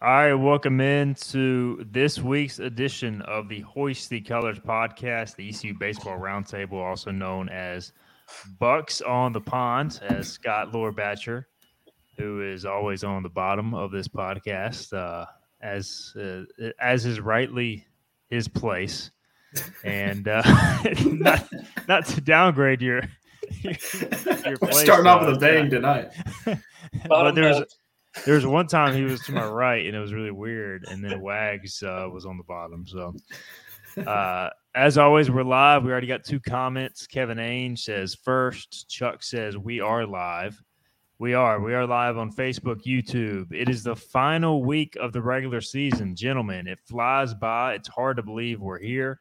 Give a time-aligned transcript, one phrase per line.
[0.00, 5.48] All right, welcome in to this week's edition of the Hoist the Colours podcast, the
[5.48, 7.92] ECU Baseball Roundtable, also known as
[8.60, 11.46] Bucks on the Pond, as Scott Lorbacher,
[12.16, 15.26] who is always on the bottom of this podcast, uh,
[15.62, 16.44] as uh,
[16.80, 17.84] as is rightly
[18.30, 19.10] his place,
[19.82, 20.42] and uh,
[21.06, 21.48] not
[21.88, 23.02] not to downgrade your
[23.62, 23.74] your,
[24.46, 26.12] your place, starting off with a bang tonight.
[27.08, 27.64] but there's
[28.24, 30.84] there was one time he was to my right, and it was really weird.
[30.88, 32.86] And then Wags uh, was on the bottom.
[32.86, 33.14] So,
[34.06, 35.84] uh, as always, we're live.
[35.84, 37.06] We already got two comments.
[37.06, 38.88] Kevin Ainge says first.
[38.88, 40.62] Chuck says we are live.
[41.18, 41.60] We are.
[41.60, 43.52] We are live on Facebook, YouTube.
[43.52, 46.68] It is the final week of the regular season, gentlemen.
[46.68, 47.74] It flies by.
[47.74, 49.20] It's hard to believe we're here.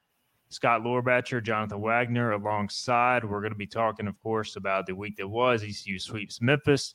[0.49, 3.23] Scott Lorbacher, Jonathan Wagner, alongside.
[3.23, 5.63] We're going to be talking, of course, about the week that was.
[5.63, 6.93] ECU sweeps Memphis.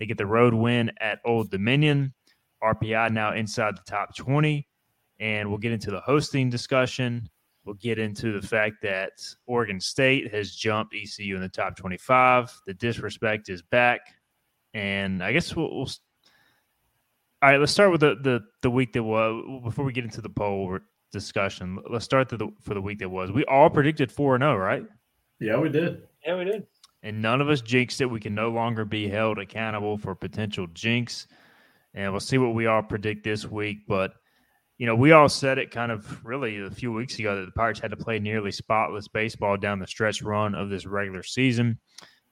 [0.00, 2.14] They get the road win at Old Dominion.
[2.62, 4.66] RPI now inside the top 20.
[5.20, 7.28] And we'll get into the hosting discussion.
[7.66, 9.12] We'll get into the fact that
[9.46, 12.50] Oregon State has jumped ECU in the top 25.
[12.66, 14.00] The disrespect is back.
[14.72, 15.90] And I guess we'll, we'll
[17.42, 20.22] all right, let's start with the, the, the week that was before we get into
[20.22, 20.78] the poll
[21.12, 21.78] discussion.
[21.90, 23.30] Let's start the, for the week that was.
[23.32, 24.84] We all predicted 4 0, right?
[25.40, 26.02] Yeah, we did.
[26.24, 26.66] Yeah, we did
[27.02, 28.10] and none of us jinxed it.
[28.10, 31.26] We can no longer be held accountable for potential jinx.
[31.94, 33.78] And we'll see what we all predict this week.
[33.88, 34.12] But,
[34.78, 37.52] you know, we all said it kind of really a few weeks ago that the
[37.52, 41.78] Pirates had to play nearly spotless baseball down the stretch run of this regular season.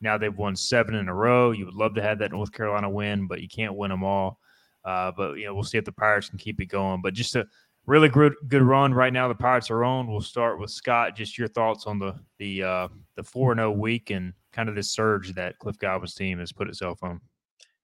[0.01, 1.51] Now they've won seven in a row.
[1.51, 4.39] You would love to have that North Carolina win, but you can't win them all.
[4.85, 7.03] Uh, but, you know, we'll see if the Pirates can keep it going.
[7.03, 7.47] But just a
[7.89, 9.27] really good good run right now.
[9.27, 10.07] The Pirates are on.
[10.07, 11.17] We'll start with Scott.
[11.17, 14.75] Just your thoughts on the the uh, the four zero oh week and kind of
[14.75, 17.21] this surge that Cliff Godwin's team has put itself on.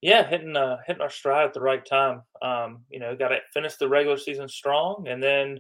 [0.03, 2.22] Yeah, hitting uh, hitting our stride at the right time.
[2.42, 5.59] Um, you know, got to finish the regular season strong, and then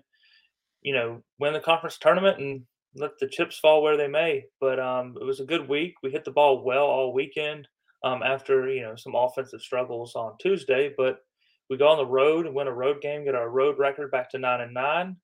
[0.82, 2.62] you know win the conference tournament and
[2.94, 4.44] let the chips fall where they may.
[4.60, 5.94] But um, it was a good week.
[6.02, 7.66] We hit the ball well all weekend.
[8.04, 11.20] Um, after you know some offensive struggles on Tuesday, but
[11.70, 14.30] we go on the road and win a road game, get our road record back
[14.30, 15.16] to nine and nine,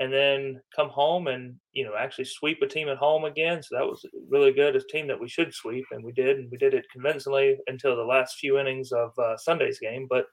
[0.00, 3.62] and then come home and you know actually sweep a team at home again.
[3.62, 4.76] So that was really good.
[4.76, 7.96] A team that we should sweep, and we did, and we did it convincingly until
[7.96, 10.06] the last few innings of uh, Sunday's game.
[10.08, 10.26] But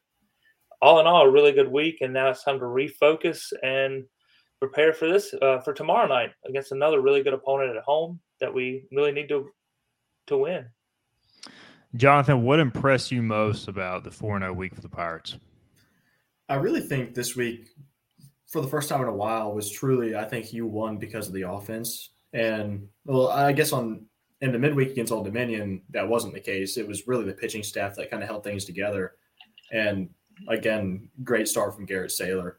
[0.81, 4.03] all in all, a really good week, and now it's time to refocus and
[4.59, 8.53] prepare for this uh, for tomorrow night against another really good opponent at home that
[8.53, 9.49] we really need to
[10.27, 10.65] to win.
[11.95, 15.37] Jonathan, what impressed you most about the 4 0 week for the Pirates?
[16.49, 17.69] I really think this week,
[18.47, 21.33] for the first time in a while, was truly, I think you won because of
[21.33, 22.09] the offense.
[22.33, 24.05] And, well, I guess on
[24.41, 26.75] in the midweek against Old Dominion, that wasn't the case.
[26.77, 29.13] It was really the pitching staff that kind of held things together.
[29.71, 30.09] And
[30.49, 32.55] again, great start from Garrett Saylor.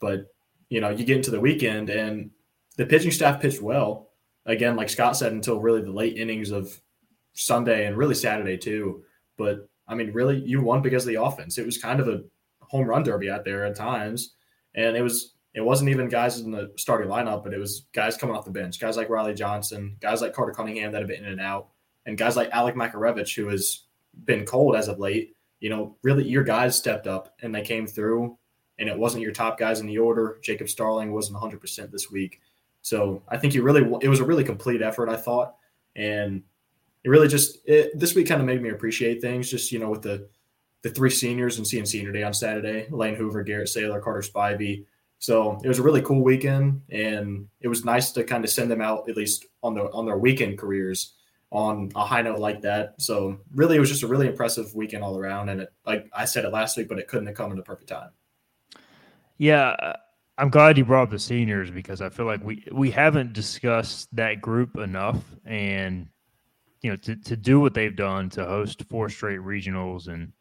[0.00, 0.34] But,
[0.70, 2.30] you know, you get into the weekend and
[2.76, 4.08] the pitching staff pitched well.
[4.46, 6.80] Again, like Scott said, until really the late innings of
[7.40, 9.02] Sunday and really Saturday too.
[9.36, 11.58] But I mean, really, you won because of the offense.
[11.58, 12.22] It was kind of a
[12.62, 14.34] home run derby out there at times,
[14.74, 18.16] and it was it wasn't even guys in the starting lineup, but it was guys
[18.16, 21.24] coming off the bench, guys like Riley Johnson, guys like Carter Cunningham that have been
[21.24, 21.68] in and out,
[22.06, 23.84] and guys like Alec Makarevich who has
[24.24, 25.34] been cold as of late.
[25.60, 28.38] You know, really, your guys stepped up and they came through,
[28.78, 30.38] and it wasn't your top guys in the order.
[30.42, 32.40] Jacob Starling wasn't 100 percent this week,
[32.82, 35.08] so I think you really it was a really complete effort.
[35.08, 35.56] I thought,
[35.96, 36.42] and
[37.04, 39.50] it really just it, this week kind of made me appreciate things.
[39.50, 40.28] Just you know, with the
[40.82, 44.84] the three seniors and seeing senior day on Saturday: Lane Hoover, Garrett Saylor, Carter Spivey.
[45.18, 48.70] So it was a really cool weekend, and it was nice to kind of send
[48.70, 51.14] them out at least on their on their weekend careers
[51.50, 52.94] on a high note like that.
[52.98, 55.48] So really, it was just a really impressive weekend all around.
[55.48, 57.62] And it, like I said it last week, but it couldn't have come at a
[57.62, 58.10] perfect time.
[59.36, 59.94] Yeah,
[60.38, 64.14] I'm glad you brought up the seniors because I feel like we we haven't discussed
[64.16, 66.08] that group enough, and
[66.82, 70.32] you know to to do what they've done to host four straight regionals and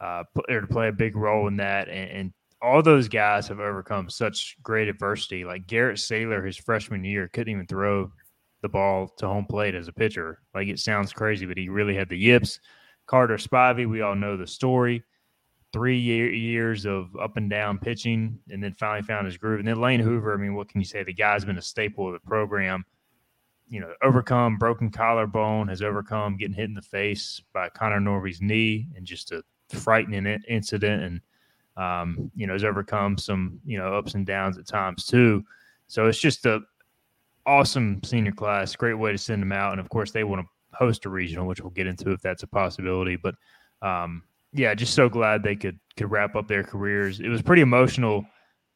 [0.00, 3.60] uh, or to play a big role in that, and, and all those guys have
[3.60, 5.44] overcome such great adversity.
[5.44, 8.10] Like Garrett Saylor, his freshman year, couldn't even throw
[8.62, 10.40] the ball to home plate as a pitcher.
[10.54, 12.60] Like it sounds crazy, but he really had the yips.
[13.06, 15.02] Carter Spivey, we all know the story.
[15.72, 19.58] Three year, years of up and down pitching, and then finally found his groove.
[19.58, 21.02] And then Lane Hoover, I mean, what can you say?
[21.02, 22.84] The guy's been a staple of the program.
[23.72, 28.42] You know, overcome broken collarbone, has overcome getting hit in the face by Connor Norby's
[28.42, 31.02] knee, and just a frightening incident.
[31.02, 31.20] And
[31.76, 35.42] um, you know, has overcome some you know ups and downs at times too.
[35.86, 36.60] So it's just a
[37.46, 38.76] awesome senior class.
[38.76, 41.46] Great way to send them out, and of course they want to host a regional,
[41.46, 43.16] which we'll get into if that's a possibility.
[43.16, 43.34] But
[43.80, 44.22] um,
[44.52, 47.20] yeah, just so glad they could could wrap up their careers.
[47.20, 48.26] It was pretty emotional.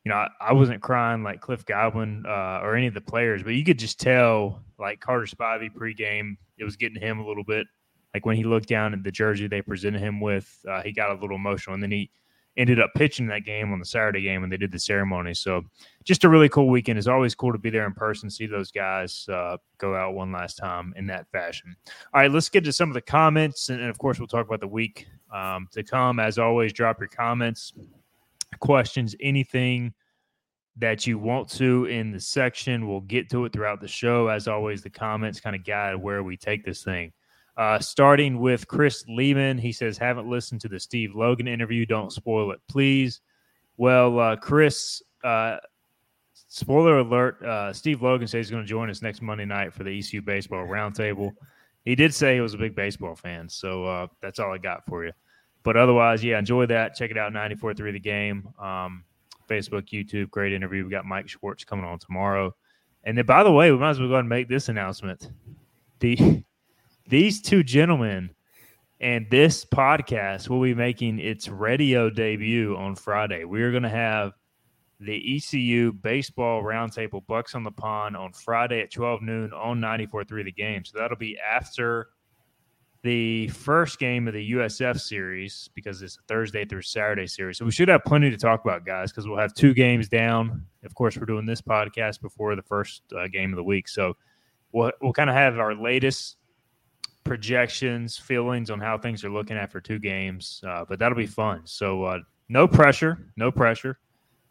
[0.06, 3.42] You know, I, I wasn't crying like Cliff Godwin uh, or any of the players,
[3.42, 7.42] but you could just tell like Carter Spivey pregame, it was getting him a little
[7.42, 7.66] bit.
[8.14, 11.10] Like when he looked down at the jersey they presented him with, uh, he got
[11.10, 12.08] a little emotional, and then he
[12.56, 15.34] ended up pitching that game on the Saturday game when they did the ceremony.
[15.34, 15.62] So
[16.04, 16.98] just a really cool weekend.
[16.98, 20.30] It's always cool to be there in person, see those guys uh, go out one
[20.30, 21.74] last time in that fashion.
[22.14, 23.70] All right, let's get to some of the comments.
[23.70, 26.20] And, and of course, we'll talk about the week um, to come.
[26.20, 27.72] As always, drop your comments,
[28.60, 29.94] questions, anything
[30.78, 32.88] that you want to in the section.
[32.88, 34.28] We'll get to it throughout the show.
[34.28, 37.12] As always, the comments kind of guide where we take this thing.
[37.56, 41.86] Uh, starting with Chris Lehman, he says, "Haven't listened to the Steve Logan interview.
[41.86, 43.22] Don't spoil it, please."
[43.78, 45.56] Well, uh, Chris, uh,
[46.34, 49.84] spoiler alert: uh, Steve Logan says he's going to join us next Monday night for
[49.84, 51.32] the ECU baseball roundtable.
[51.86, 54.84] He did say he was a big baseball fan, so uh, that's all I got
[54.84, 55.12] for you.
[55.66, 56.94] But otherwise, yeah, enjoy that.
[56.94, 59.02] Check it out, 94.3 The Game, um,
[59.48, 60.30] Facebook, YouTube.
[60.30, 60.84] Great interview.
[60.84, 62.54] We got Mike Schwartz coming on tomorrow.
[63.02, 65.28] And then, by the way, we might as well go ahead and make this announcement.
[65.98, 66.44] The
[67.08, 68.30] these two gentlemen
[69.00, 73.42] and this podcast will be making its radio debut on Friday.
[73.42, 74.34] We are going to have
[75.00, 80.44] the ECU baseball roundtable Bucks on the Pond on Friday at 12 noon on 94.3
[80.44, 80.84] the game.
[80.84, 82.10] So that'll be after
[83.06, 87.56] the first game of the USF series because it's a Thursday through Saturday series.
[87.56, 90.66] So we should have plenty to talk about, guys, because we'll have two games down.
[90.84, 93.86] Of course, we're doing this podcast before the first uh, game of the week.
[93.86, 94.16] So
[94.72, 96.38] we'll, we'll kind of have our latest
[97.22, 100.60] projections, feelings on how things are looking after two games.
[100.66, 101.60] Uh, but that'll be fun.
[101.64, 102.18] So uh,
[102.48, 104.00] no pressure, no pressure.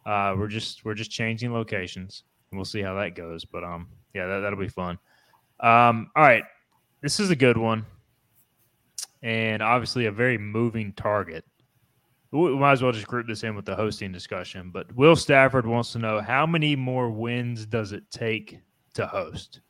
[0.06, 3.44] Uh, we're just we're just changing locations, and we'll see how that goes.
[3.44, 4.98] But um, yeah, that, that'll be fun.
[5.60, 6.44] Um, all right,
[7.01, 7.86] this is a good one,
[9.25, 11.44] and obviously a very moving target.
[12.31, 14.69] We might as well just group this in with the hosting discussion.
[14.72, 18.60] But Will Stafford wants to know how many more wins does it take
[18.94, 19.62] to host?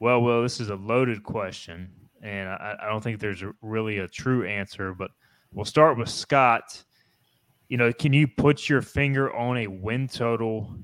[0.00, 1.90] Well, Will, this is a loaded question,
[2.22, 4.92] and I, I don't think there's a, really a true answer.
[4.92, 5.12] But
[5.54, 6.84] we'll start with Scott.
[7.68, 10.76] You know, can you put your finger on a win total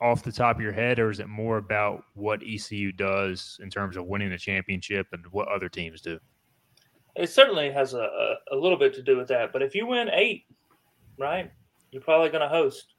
[0.00, 3.68] off the top of your head, or is it more about what ECU does in
[3.68, 6.20] terms of winning the championship and what other teams do?
[7.18, 9.52] It certainly has a, a, little bit to do with that.
[9.52, 10.44] But if you win eight,
[11.18, 11.50] right,
[11.90, 12.94] you're probably going to host.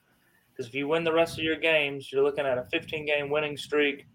[0.52, 3.30] Because if you win the rest of your games, you're looking at a 15 game
[3.30, 4.06] winning streak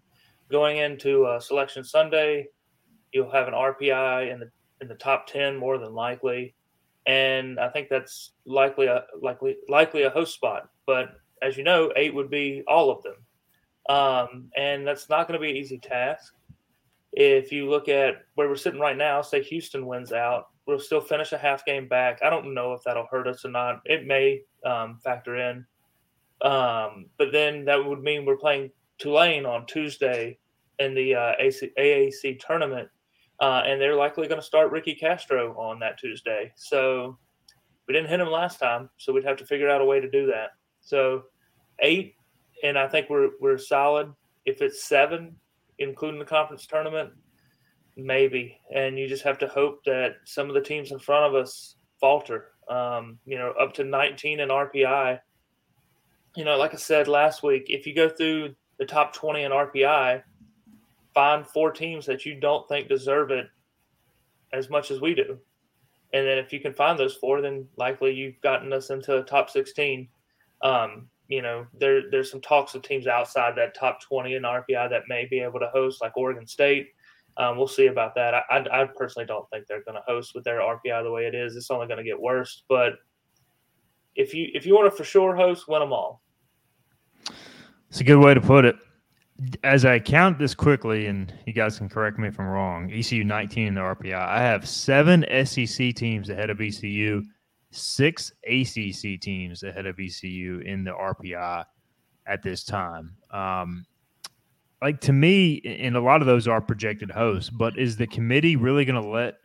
[0.49, 2.47] going into uh, Selection Sunday,
[3.11, 6.53] you'll have an RPI in the in the top ten more than likely,
[7.07, 10.69] and I think that's likely a likely likely a host spot.
[10.85, 13.15] But as you know, eight would be all of them,
[13.89, 16.33] um, and that's not going to be an easy task.
[17.15, 20.99] If you look at where we're sitting right now, say Houston wins out, we'll still
[20.99, 22.19] finish a half game back.
[22.21, 23.81] I don't know if that'll hurt us or not.
[23.85, 25.65] It may um, factor in,
[26.41, 30.37] um, but then that would mean we're playing Tulane on Tuesday
[30.79, 32.89] in the uh, AC, AAC tournament,
[33.39, 36.51] uh, and they're likely going to start Ricky Castro on that Tuesday.
[36.57, 37.17] So
[37.87, 40.09] we didn't hit him last time, so we'd have to figure out a way to
[40.09, 40.49] do that.
[40.81, 41.23] So
[41.79, 42.15] eight,
[42.61, 44.11] and I think we're we're solid.
[44.45, 45.37] If it's seven,
[45.79, 47.11] including the conference tournament,
[47.95, 48.59] maybe.
[48.73, 51.75] And you just have to hope that some of the teams in front of us
[51.99, 52.51] falter.
[52.67, 55.19] Um, you know, up to 19 in RPI.
[56.35, 59.51] You know, like I said last week, if you go through the top 20 in
[59.51, 60.23] RPI,
[61.13, 63.47] find four teams that you don't think deserve it
[64.51, 65.37] as much as we do.
[66.13, 69.23] And then if you can find those four, then likely you've gotten us into a
[69.23, 70.07] top 16.
[70.61, 74.89] Um, you know, there there's some talks of teams outside that top 20 in RPI
[74.89, 76.89] that may be able to host, like Oregon State.
[77.37, 78.33] Um, we'll see about that.
[78.33, 81.25] I, I, I personally don't think they're going to host with their RPI the way
[81.25, 81.55] it is.
[81.55, 82.63] It's only going to get worse.
[82.69, 82.93] But
[84.15, 86.21] if you if you want to for sure host, win them all.
[87.89, 88.75] It's a good way to put it.
[89.63, 93.25] As I count this quickly, and you guys can correct me if I'm wrong, ECU
[93.25, 94.15] 19 in the RPI.
[94.15, 97.21] I have seven SEC teams ahead of ECU,
[97.75, 101.65] six ACC teams ahead of ECU in the RPI
[102.25, 103.15] at this time.
[103.31, 103.85] Um,
[104.81, 108.55] like to me, and a lot of those are projected hosts, but is the committee
[108.55, 109.35] really going to let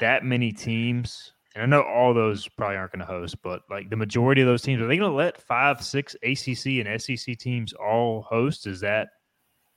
[0.00, 1.32] that many teams?
[1.54, 4.46] And I know all those probably aren't going to host, but like the majority of
[4.46, 8.66] those teams, are they going to let five, six ACC and SEC teams all host?
[8.66, 9.08] Is that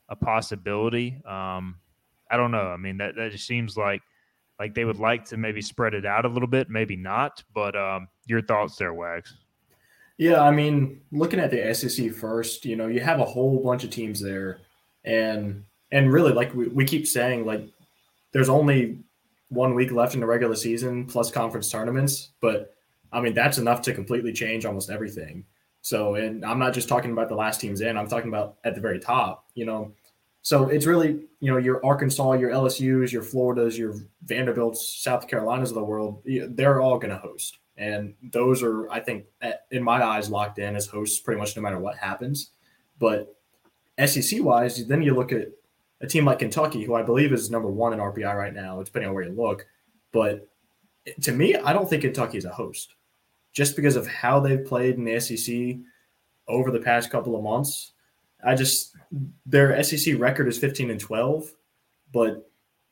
[0.09, 1.21] a possibility?
[1.25, 1.79] Um,
[2.29, 2.67] I don't know.
[2.67, 4.01] I mean, that that just seems like
[4.59, 7.43] like they would like to maybe spread it out a little bit, maybe not.
[7.53, 9.33] But um, your thoughts there, Wags?
[10.17, 13.83] Yeah, I mean, looking at the SEC first, you know, you have a whole bunch
[13.83, 14.59] of teams there,
[15.03, 17.67] and and really, like we, we keep saying, like
[18.31, 18.99] there's only
[19.49, 22.73] one week left in the regular season plus conference tournaments, but
[23.11, 25.45] I mean that's enough to completely change almost everything.
[25.81, 28.73] So, and I'm not just talking about the last teams in; I'm talking about at
[28.73, 29.45] the very top.
[29.53, 29.93] You know,
[30.45, 35.71] so it's really you know your Arkansas, your LSU's, your Floridas, your Vanderbilts, South Carolinas
[35.71, 36.21] of the world.
[36.23, 37.57] They're all going to host.
[37.77, 39.25] And those are, I think,
[39.71, 42.51] in my eyes, locked in as hosts pretty much no matter what happens.
[42.99, 43.35] But
[44.05, 45.47] SEC wise, then you look at
[46.01, 49.09] a team like Kentucky, who I believe is number one in RPI right now, depending
[49.09, 49.65] on where you look.
[50.11, 50.47] But
[51.21, 52.93] to me, I don't think Kentucky is a host
[53.51, 55.77] just because of how they've played in the SEC
[56.47, 57.93] over the past couple of months.
[58.45, 58.95] I just,
[59.45, 61.51] their SEC record is 15 and 12,
[62.13, 62.49] but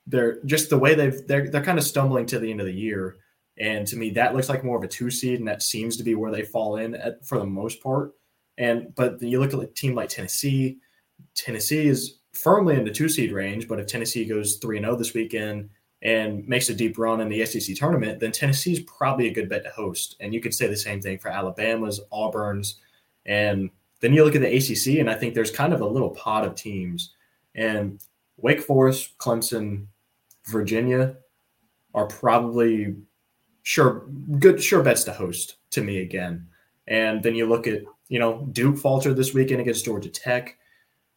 [0.07, 2.73] they're just the way they've, they're, they're kind of stumbling to the end of the
[2.73, 3.17] year
[3.57, 6.03] and to me, that looks like more of a two seed, and that seems to
[6.03, 8.13] be where they fall in at, for the most part.
[8.57, 10.77] And but you look at a team like Tennessee.
[11.35, 14.95] Tennessee is firmly in the two seed range, but if Tennessee goes three and zero
[14.95, 15.69] oh this weekend
[16.01, 19.49] and makes a deep run in the SEC tournament, then Tennessee is probably a good
[19.49, 20.15] bet to host.
[20.19, 22.79] And you could say the same thing for Alabama's, Auburn's,
[23.25, 23.69] and
[24.03, 26.45] then you look at the ACC, and I think there's kind of a little pot
[26.45, 27.13] of teams,
[27.55, 28.01] and
[28.35, 29.87] Wake Forest, Clemson,
[30.47, 31.15] Virginia
[31.93, 32.95] are probably
[33.61, 34.05] sure
[34.39, 36.47] good sure bets to host to me again.
[36.85, 40.57] And then you look at, you know, Duke faltered this weekend against Georgia Tech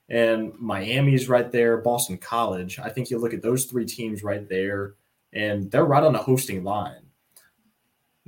[0.08, 2.78] and Miami's right there, Boston College.
[2.78, 4.94] I think you look at those three teams right there
[5.32, 7.05] and they're right on the hosting line.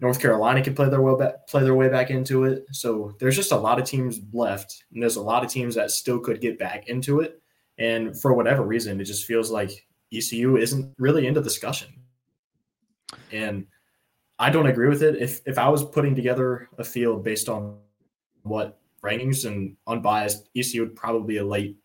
[0.01, 2.67] North Carolina can play their way back, play their way back into it.
[2.71, 5.91] So there's just a lot of teams left, and there's a lot of teams that
[5.91, 7.43] still could get back into it.
[7.79, 11.89] And for whatever reason, it just feels like ECU isn't really into discussion.
[13.33, 13.67] And
[14.39, 15.17] I don't agree with it.
[15.17, 17.79] If if I was putting together a field based on
[18.43, 21.77] what rankings and unbiased, ECU would probably be a late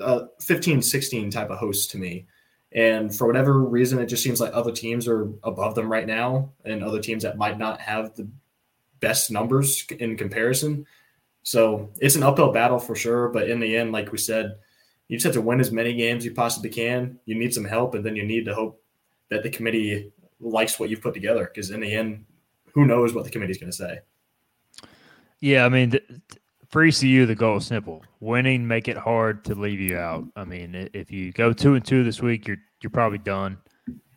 [0.00, 2.26] uh, 15, 16 type of host to me.
[2.74, 6.50] And for whatever reason, it just seems like other teams are above them right now,
[6.64, 8.28] and other teams that might not have the
[9.00, 10.86] best numbers in comparison.
[11.42, 13.28] So it's an uphill battle for sure.
[13.28, 14.56] But in the end, like we said,
[15.08, 17.18] you just have to win as many games you possibly can.
[17.26, 18.82] You need some help, and then you need to hope
[19.28, 22.24] that the committee likes what you've put together because in the end,
[22.72, 23.98] who knows what the committee is going to say.
[25.40, 26.04] Yeah, I mean, th-
[26.72, 30.24] for ECU, the goal is simple: winning, make it hard to leave you out.
[30.34, 33.58] I mean, if you go two and two this week, you're you're probably done.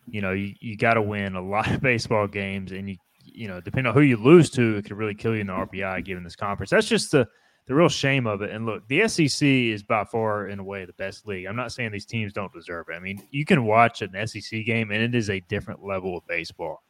[0.08, 2.96] You know, you, you got to win a lot of baseball games, and you
[3.26, 5.54] you know, depending on who you lose to, it could really kill you in the
[5.54, 6.70] RPI given this conference.
[6.70, 7.28] That's just the
[7.68, 8.52] the real shame of it.
[8.52, 11.48] And look, the SEC is by far, in a way, the best league.
[11.48, 12.94] I'm not saying these teams don't deserve it.
[12.94, 16.28] I mean, you can watch an SEC game, and it is a different level of
[16.28, 16.84] baseball.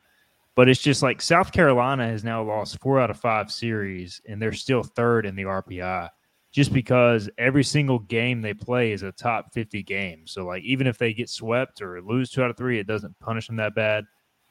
[0.55, 4.41] But it's just like South Carolina has now lost four out of five series, and
[4.41, 6.09] they're still third in the RPI
[6.51, 10.25] just because every single game they play is a top 50 game.
[10.25, 13.19] So, like, even if they get swept or lose two out of three, it doesn't
[13.19, 14.05] punish them that bad.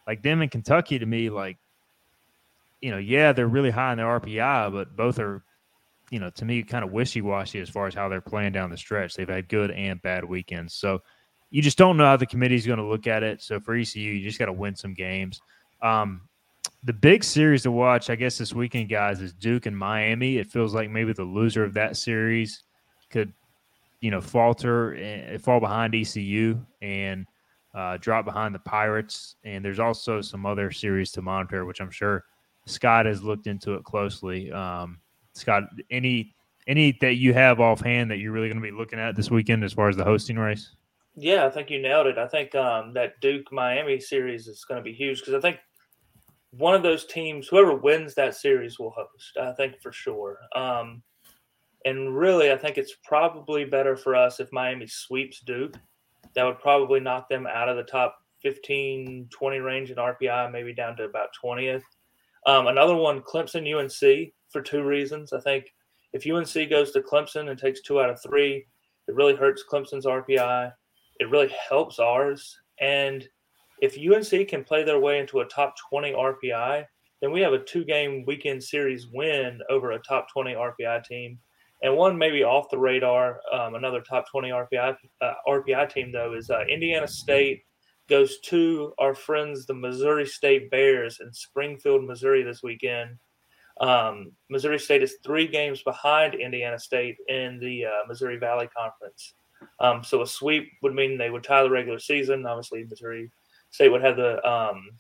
[0.07, 1.57] Like, them in Kentucky, to me, like,
[2.83, 5.43] you know, yeah, they're really high in the RPI, but both are
[6.11, 8.71] you know, to me, kind of wishy washy as far as how they're playing down
[8.71, 9.15] the stretch.
[9.15, 10.75] They've had good and bad weekends.
[10.75, 11.03] So
[11.51, 13.43] you just don't know how the committee is going to look at it.
[13.43, 15.41] So for ECU, you just got to win some games.
[15.83, 16.23] Um,
[16.85, 20.37] the big series to watch, I guess, this weekend, guys, is Duke and Miami.
[20.37, 22.63] It feels like maybe the loser of that series
[23.11, 23.33] could,
[24.01, 27.27] you know, falter and fall behind ECU and
[27.75, 29.37] uh, drop behind the Pirates.
[29.45, 32.25] And there's also some other series to monitor, which I'm sure
[32.67, 34.53] Scott has looked into it closely.
[34.53, 35.01] Um,
[35.33, 36.35] Scott, any
[36.67, 39.65] any that you have offhand that you're really going to be looking at this weekend
[39.65, 40.71] as far as the hosting race?
[41.17, 42.19] Yeah, I think you nailed it.
[42.19, 45.59] I think um, that Duke Miami series is going to be huge because I think
[46.51, 49.37] one of those teams, whoever wins that series, will host.
[49.41, 50.39] I think for sure.
[50.57, 51.03] Um,
[51.85, 55.77] and really, I think it's probably better for us if Miami sweeps Duke.
[56.35, 60.75] That would probably knock them out of the top 15, 20 range in RPI, maybe
[60.75, 61.83] down to about 20th.
[62.47, 65.33] Um, another one, Clemson UNC, for two reasons.
[65.33, 65.67] I think
[66.13, 68.67] if UNC goes to Clemson and takes two out of three,
[69.09, 70.73] it really hurts Clemson's RPI.
[71.21, 72.59] It really helps ours.
[72.81, 73.27] And
[73.81, 76.85] if UNC can play their way into a top 20 RPI,
[77.21, 81.39] then we have a two game weekend series win over a top 20 RPI team.
[81.83, 86.35] And one maybe off the radar, um, another top 20 RPI uh, RPI team though
[86.35, 87.63] is uh, Indiana State
[88.09, 93.19] goes to our friends the Missouri State Bears in Springfield, Missouri this weekend.
[93.81, 99.35] Um, Missouri State is three games behind Indiana State in the uh, Missouri Valley Conference.
[99.81, 102.47] Um, so a sweep would mean they would tie the regular season.
[102.47, 103.31] Obviously, Missouri
[103.71, 104.91] State would have the um,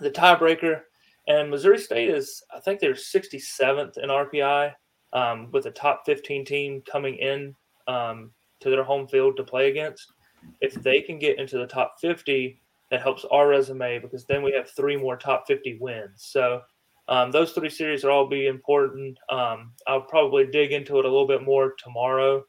[0.00, 0.82] the tiebreaker,
[1.28, 4.72] and Missouri State is I think they're 67th in RPI
[5.12, 7.54] um, with a top 15 team coming in
[7.88, 10.12] um, to their home field to play against.
[10.60, 12.60] If they can get into the top 50,
[12.90, 16.12] that helps our resume because then we have three more top 50 wins.
[16.16, 16.62] So
[17.08, 19.18] um, those three series are all be important.
[19.28, 22.44] Um, I'll probably dig into it a little bit more tomorrow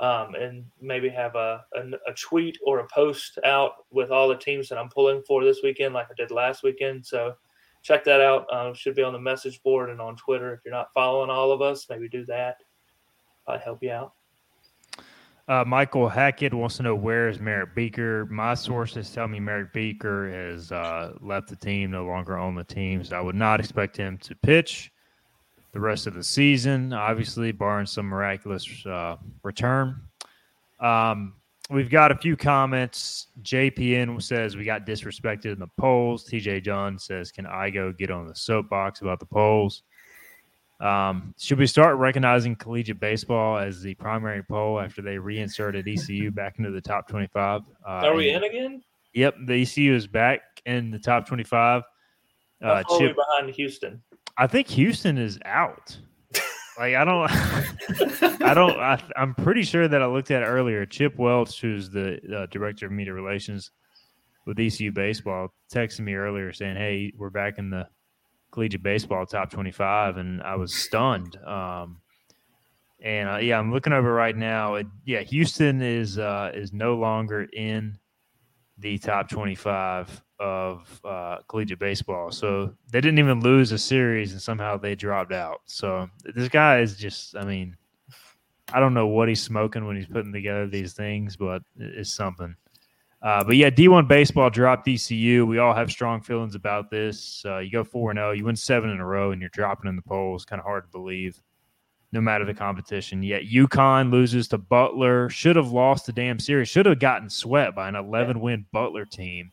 [0.00, 4.36] um, and maybe have a, a, a, tweet or a post out with all the
[4.36, 7.04] teams that I'm pulling for this weekend, like I did last weekend.
[7.04, 7.34] So
[7.82, 8.46] check that out.
[8.52, 10.54] Uh, should be on the message board and on Twitter.
[10.54, 12.58] If you're not following all of us, maybe do that.
[13.48, 14.12] I'd help you out.
[15.48, 18.26] Uh, Michael Hackett wants to know where is Merritt Beeker.
[18.26, 22.64] My sources tell me Merritt Beeker has uh, left the team, no longer on the
[22.64, 23.02] team.
[23.02, 24.92] So I would not expect him to pitch
[25.72, 30.00] the rest of the season, obviously, barring some miraculous uh, return.
[30.80, 31.34] Um,
[31.70, 33.28] we've got a few comments.
[33.42, 36.28] JPN says we got disrespected in the polls.
[36.28, 39.82] TJ John says, Can I go get on the soapbox about the polls?
[40.80, 46.30] Um, should we start recognizing collegiate baseball as the primary poll after they reinserted ECU
[46.30, 47.62] back into the top 25?
[47.84, 48.82] Uh, Are we in again?
[49.14, 51.82] Yep, the ECU is back in the top 25.
[52.62, 54.00] Uh, Chip, behind Houston.
[54.38, 55.98] I think Houston is out.
[56.78, 57.28] Like I don't,
[58.42, 58.78] I don't.
[58.78, 60.86] I, am pretty sure that I looked at earlier.
[60.86, 63.72] Chip Welch, who's the uh, director of media relations
[64.46, 67.88] with ECU baseball, texted me earlier saying, "Hey, we're back in the
[68.52, 71.36] collegiate baseball top 25," and I was stunned.
[71.44, 72.00] Um,
[73.02, 74.76] and uh, yeah, I'm looking over right now.
[74.76, 77.98] It, yeah, Houston is uh, is no longer in
[78.78, 82.30] the top 25 of uh, collegiate baseball.
[82.30, 85.62] So they didn't even lose a series and somehow they dropped out.
[85.66, 87.76] So this guy is just, I mean,
[88.72, 92.54] I don't know what he's smoking when he's putting together these things, but it's something.
[93.20, 95.44] Uh, but yeah, D1 baseball dropped ECU.
[95.44, 97.42] We all have strong feelings about this.
[97.44, 99.88] Uh, you go 4 and 0, you win seven in a row, and you're dropping
[99.88, 100.44] in the polls.
[100.44, 101.40] Kind of hard to believe
[102.12, 103.22] no matter the competition.
[103.22, 105.28] Yet UConn loses to Butler.
[105.30, 106.68] Should have lost the damn series.
[106.68, 109.50] Should have gotten swept by an 11 win Butler team.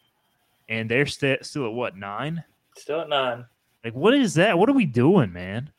[0.67, 2.43] And they're st- still at what, nine?
[2.78, 3.45] Still at nine.
[3.84, 4.58] Like, what is that?
[4.58, 5.69] What are we doing, man?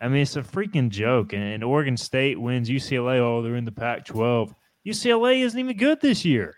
[0.00, 1.32] I mean, it's a freaking joke.
[1.32, 3.18] And, and Oregon State wins UCLA.
[3.18, 4.54] Oh, they're in the Pac 12.
[4.86, 6.56] UCLA isn't even good this year.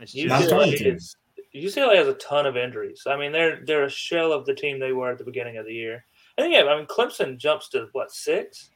[0.00, 1.16] UCLA, is,
[1.54, 3.02] UCLA has a ton of injuries.
[3.06, 5.66] I mean, they're they're a shell of the team they were at the beginning of
[5.66, 6.04] the year.
[6.36, 8.70] And yeah, I mean, Clemson jumps to what six,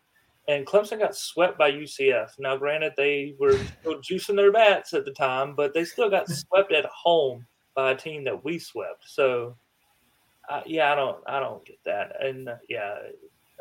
[0.46, 2.38] and Clemson got swept by UCF.
[2.38, 6.72] Now, granted, they were juicing their bats at the time, but they still got swept
[6.72, 7.44] at home
[7.79, 9.05] by a team that we swept.
[9.07, 9.57] So,
[10.51, 12.12] uh, yeah, I don't, I don't get that.
[12.21, 12.97] And uh, yeah,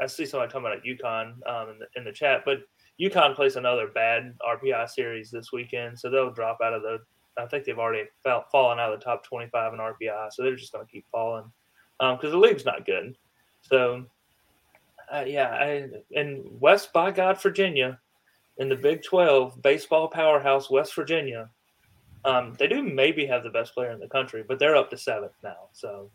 [0.01, 2.61] I see somebody talking about UConn um, in, the, in the chat, but
[2.99, 6.97] UConn plays another bad RPI series this weekend, so they'll drop out of the.
[7.37, 8.09] I think they've already
[8.51, 11.45] fallen out of the top 25 in RPI, so they're just going to keep falling
[11.99, 13.15] because um, the league's not good.
[13.61, 14.03] So,
[15.13, 17.99] uh, yeah, I, and West by God, Virginia,
[18.57, 21.51] in the Big 12 baseball powerhouse, West Virginia,
[22.25, 24.97] um, they do maybe have the best player in the country, but they're up to
[24.97, 25.69] seventh now.
[25.73, 26.09] So,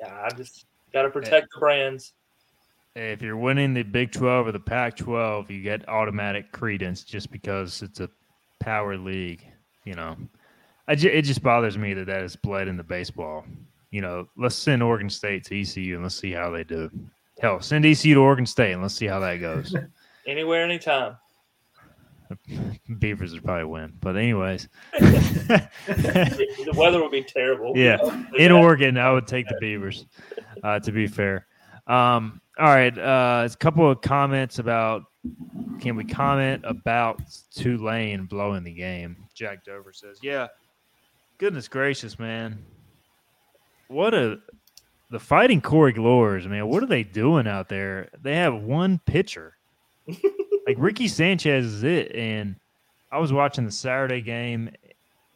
[0.00, 2.12] yeah, I just got to protect the brands.
[2.96, 7.30] If you're winning the Big 12 or the Pac 12, you get automatic credence just
[7.30, 8.10] because it's a
[8.58, 9.46] power league.
[9.84, 10.16] You know,
[10.88, 13.44] it just bothers me that that is bled into baseball
[13.90, 16.90] you know, let's send Oregon State to ECU and let's see how they do.
[17.40, 19.74] Hell, send ECU to Oregon State and let's see how that goes.
[20.26, 21.16] Anywhere, anytime.
[22.98, 27.76] Beavers would probably win, but anyways, the weather would be terrible.
[27.76, 27.98] Yeah,
[28.38, 30.06] in Oregon, I would take the Beavers.
[30.62, 31.46] Uh, to be fair,
[31.86, 32.96] um, all right.
[32.96, 35.04] Uh, a couple of comments about
[35.80, 37.20] can we comment about
[37.54, 39.16] Tulane blowing the game?
[39.34, 40.48] Jack Dover says, "Yeah,
[41.38, 42.64] goodness gracious, man,
[43.88, 44.38] what a
[45.10, 46.68] the fighting Corey Glores, man.
[46.68, 48.10] What are they doing out there?
[48.20, 49.54] They have one pitcher,
[50.68, 52.54] like Ricky Sanchez is it, and
[53.10, 54.70] I was watching the Saturday game,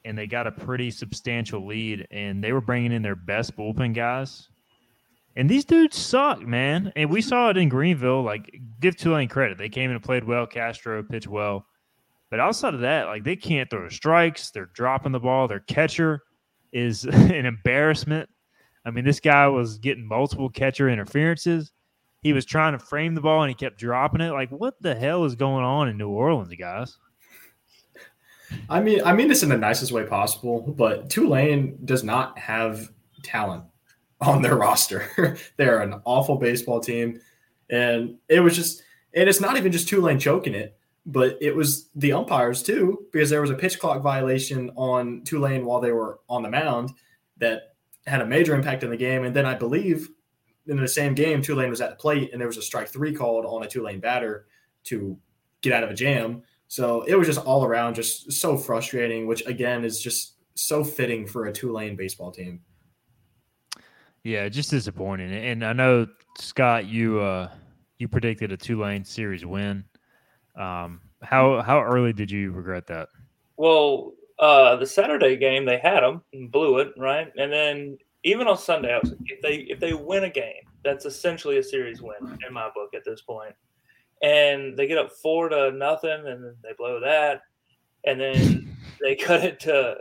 [0.04, 3.94] and they got a pretty substantial lead, and they were bringing in their best bullpen
[3.94, 4.50] guys."
[5.34, 6.92] And these dudes suck, man.
[6.94, 8.22] And we saw it in Greenville.
[8.22, 9.56] Like, give Tulane credit.
[9.56, 10.46] They came in and played well.
[10.46, 11.64] Castro pitched well.
[12.30, 14.50] But outside of that, like, they can't throw strikes.
[14.50, 15.48] They're dropping the ball.
[15.48, 16.20] Their catcher
[16.74, 18.28] is an embarrassment.
[18.84, 21.72] I mean, this guy was getting multiple catcher interferences.
[22.22, 24.30] He was trying to frame the ball and he kept dropping it.
[24.30, 26.96] Like, what the hell is going on in New Orleans, guys?
[28.68, 32.90] I mean, I mean this in the nicest way possible, but Tulane does not have
[33.22, 33.64] talent
[34.20, 35.36] on their roster.
[35.56, 37.20] They're an awful baseball team.
[37.70, 38.82] And it was just,
[39.14, 43.30] and it's not even just Tulane choking it, but it was the umpires too, because
[43.30, 46.92] there was a pitch clock violation on Tulane while they were on the mound
[47.38, 47.74] that
[48.06, 49.24] had a major impact in the game.
[49.24, 50.08] And then I believe
[50.66, 53.14] in the same game, Tulane was at the plate and there was a strike three
[53.14, 54.46] called on a Tulane batter
[54.84, 55.18] to
[55.60, 56.42] get out of a jam.
[56.68, 61.26] So it was just all around just so frustrating, which again is just so fitting
[61.26, 62.60] for a Tulane baseball team.
[64.24, 65.32] Yeah, just disappointing.
[65.32, 66.06] And I know
[66.38, 67.50] Scott, you uh,
[67.98, 69.84] you predicted a Tulane series win.
[70.56, 73.08] Um, how how early did you regret that?
[73.56, 78.46] Well, uh, the Saturday game they had them and blew it right, and then even
[78.46, 82.00] on Sunday, I was if they if they win a game, that's essentially a series
[82.00, 83.54] win in my book at this point.
[84.22, 87.40] And they get up four to nothing, and then they blow that,
[88.04, 89.96] and then they cut it to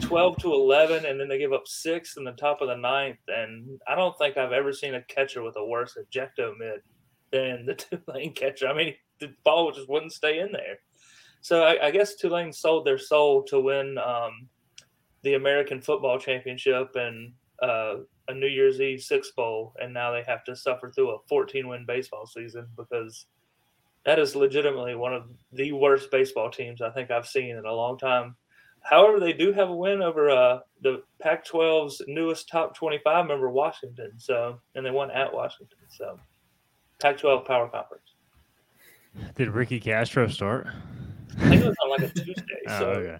[0.00, 3.18] 12 to 11 and then they give up six in the top of the ninth.
[3.28, 6.80] And i don't think i've ever seen a catcher with a worse ejecto mid
[7.32, 7.74] than the
[8.06, 8.68] tulane catcher.
[8.68, 10.78] I mean the ball just wouldn't stay in there.
[11.40, 14.48] So i, I guess tulane sold their soul to win um,
[15.22, 17.96] the american football championship and uh,
[18.28, 21.68] a new year's eve six bowl and now they have to suffer through a 14
[21.68, 23.26] win baseball season because
[24.04, 27.72] that is legitimately one of the worst baseball teams i think i've seen in a
[27.72, 28.36] long time
[28.88, 34.12] However, they do have a win over uh, the Pac-12's newest top 25 member, Washington.
[34.16, 35.78] So, and they won at Washington.
[35.88, 36.20] So,
[37.00, 38.14] Pac-12 Power Conference.
[39.34, 40.68] Did Ricky Castro start?
[41.40, 42.44] I think it was on like a Tuesday.
[42.68, 43.18] oh, so okay.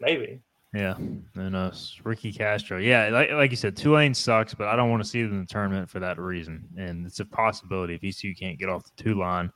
[0.00, 0.40] maybe.
[0.74, 0.96] Yeah,
[1.34, 1.70] and uh,
[2.04, 2.78] Ricky Castro.
[2.78, 5.40] Yeah, like, like you said, Tulane sucks, but I don't want to see them in
[5.40, 6.68] the tournament for that reason.
[6.76, 9.50] And it's a possibility if ECU can't get off the two line.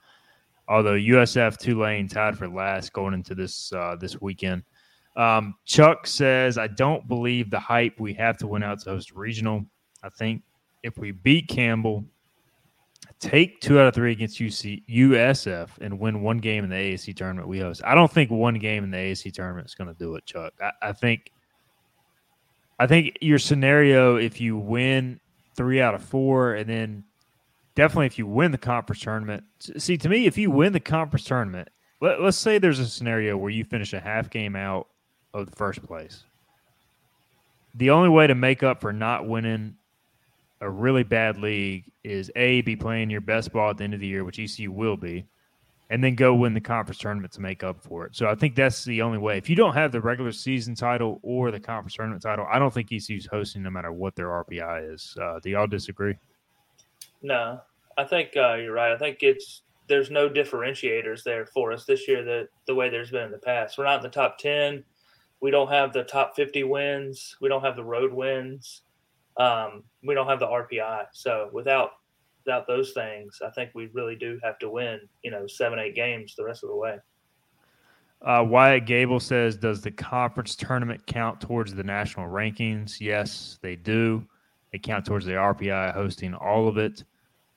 [0.68, 4.62] Although USF Tulane tied for last going into this uh, this weekend.
[5.16, 9.12] Um, Chuck says, I don't believe the hype we have to win out to host
[9.12, 9.66] regional.
[10.02, 10.42] I think
[10.82, 12.06] if we beat Campbell,
[13.22, 17.14] take two out of three against UC, USF, and win one game in the AAC
[17.14, 17.80] tournament we host.
[17.84, 20.52] I don't think one game in the AAC tournament is going to do it, Chuck.
[20.60, 21.30] I, I think,
[22.80, 25.20] I think your scenario, if you win
[25.54, 27.04] three out of four, and then
[27.76, 29.44] definitely if you win the conference tournament.
[29.78, 31.68] See, to me, if you win the conference tournament,
[32.00, 34.88] let, us say there's a scenario where you finish a half game out
[35.32, 36.24] of the first place.
[37.76, 39.76] The only way to make up for not winning
[40.62, 44.00] a really bad league is A, be playing your best ball at the end of
[44.00, 45.26] the year, which ECU will be,
[45.90, 48.16] and then go win the conference tournament to make up for it.
[48.16, 49.36] So I think that's the only way.
[49.36, 52.72] If you don't have the regular season title or the conference tournament title, I don't
[52.72, 55.16] think ECU's hosting no matter what their RPI is.
[55.20, 56.14] Uh, do y'all disagree?
[57.20, 57.60] No,
[57.98, 58.92] I think uh, you're right.
[58.92, 63.10] I think it's there's no differentiators there for us this year that the way there's
[63.10, 63.76] been in the past.
[63.76, 64.84] We're not in the top ten
[65.42, 67.36] we don't have the top 50 wins.
[67.40, 68.82] We don't have the road wins.
[69.36, 71.06] Um, we don't have the RPI.
[71.12, 71.90] So without
[72.44, 75.00] without those things, I think we really do have to win.
[75.22, 76.98] You know, seven eight games the rest of the way.
[78.20, 83.76] Uh, Wyatt Gable says, "Does the conference tournament count towards the national rankings?" Yes, they
[83.76, 84.26] do.
[84.70, 87.04] They count towards the RPI hosting all of it.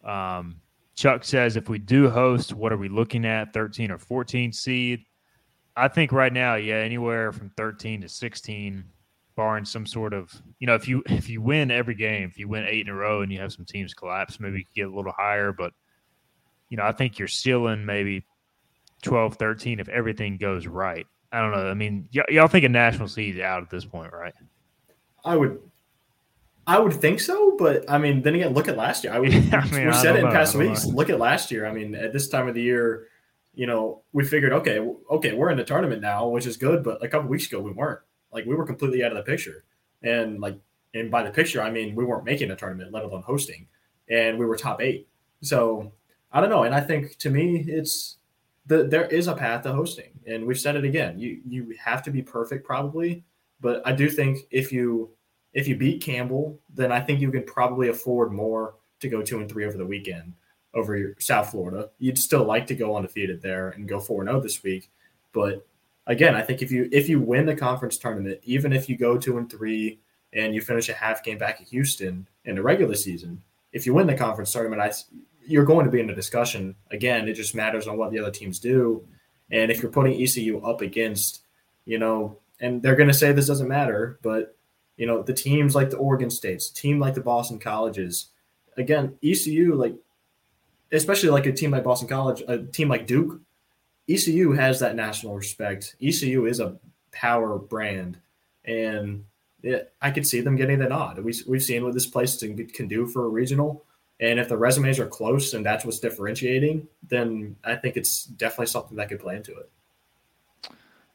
[0.03, 0.61] Um,
[0.95, 3.53] Chuck says, "If we do host, what are we looking at?
[3.53, 5.05] 13 or 14 seed?"
[5.77, 8.85] I think right now, yeah, anywhere from 13 to 16,
[9.35, 12.47] barring some sort of, you know, if you if you win every game, if you
[12.47, 14.87] win eight in a row and you have some teams collapse, maybe you could get
[14.87, 15.51] a little higher.
[15.51, 15.73] But,
[16.69, 18.25] you know, I think you're still in maybe
[19.03, 21.05] 12, 13 if everything goes right.
[21.31, 21.67] I don't know.
[21.67, 24.33] I mean, y- y'all think a national seed out at this point, right?
[25.23, 25.59] I would
[26.67, 29.13] I would think so, but I mean, then again, look at last year.
[29.13, 30.85] I would, yeah, I mean, we said it in know, past weeks.
[30.85, 30.95] Know.
[30.95, 31.65] Look at last year.
[31.65, 33.07] I mean, at this time of the year,
[33.53, 34.79] you know, we figured, okay,
[35.11, 36.83] okay, we're in the tournament now, which is good.
[36.83, 37.99] But a couple weeks ago, we weren't.
[38.35, 39.63] Like, we were completely out of the picture.
[40.03, 40.59] And like,
[40.93, 43.67] and by the picture, I mean we weren't making a tournament, let alone hosting,
[44.09, 45.07] and we were top eight.
[45.41, 45.91] So
[46.31, 46.63] I don't know.
[46.63, 48.17] And I think to me, it's
[48.65, 51.19] the, there is a path to hosting, and we've said it again.
[51.19, 53.23] You you have to be perfect probably,
[53.59, 55.09] but I do think if you
[55.53, 59.39] if you beat Campbell, then I think you can probably afford more to go two
[59.39, 60.33] and three over the weekend
[60.73, 61.89] over South Florida.
[61.99, 64.91] You'd still like to go undefeated there and go four and zero oh this week,
[65.33, 65.65] but
[66.07, 69.17] again, I think if you if you win the conference tournament, even if you go
[69.17, 69.99] two and three
[70.33, 73.41] and you finish a half game back at Houston in the regular season,
[73.71, 74.91] if you win the conference tournament, I
[75.47, 76.75] you're going to be in a discussion.
[76.91, 79.05] Again, it just matters on what the other teams do.
[79.51, 81.43] And if you're putting ECU up against,
[81.85, 84.57] you know, and they're going to say this doesn't matter, but,
[84.97, 88.29] you know, the teams like the Oregon States, team like the Boston Colleges,
[88.77, 89.95] again, ECU, like,
[90.91, 93.39] especially like a team like Boston College, a team like Duke,
[94.09, 95.95] ECU has that national respect.
[96.01, 96.77] ECU is a
[97.11, 98.19] power brand.
[98.65, 99.25] And
[99.63, 101.19] it, I could see them getting the nod.
[101.19, 103.85] We, we've seen what this place can do for a regional
[104.19, 108.67] and if the resumes are close and that's what's differentiating, then I think it's definitely
[108.67, 109.69] something that could play into it.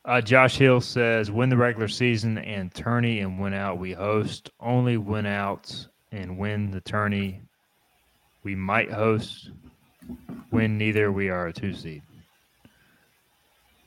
[0.05, 3.79] Uh, Josh Hill says, win the regular season and tourney and win out.
[3.79, 4.50] We host.
[4.61, 7.42] Only win out and win the tourney.
[8.42, 9.50] We might host.
[10.50, 11.12] Win neither.
[11.12, 12.03] We are a two seed.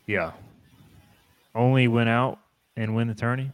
[0.08, 0.32] Yeah.
[1.56, 2.40] Only win out
[2.78, 3.52] and win the tourney.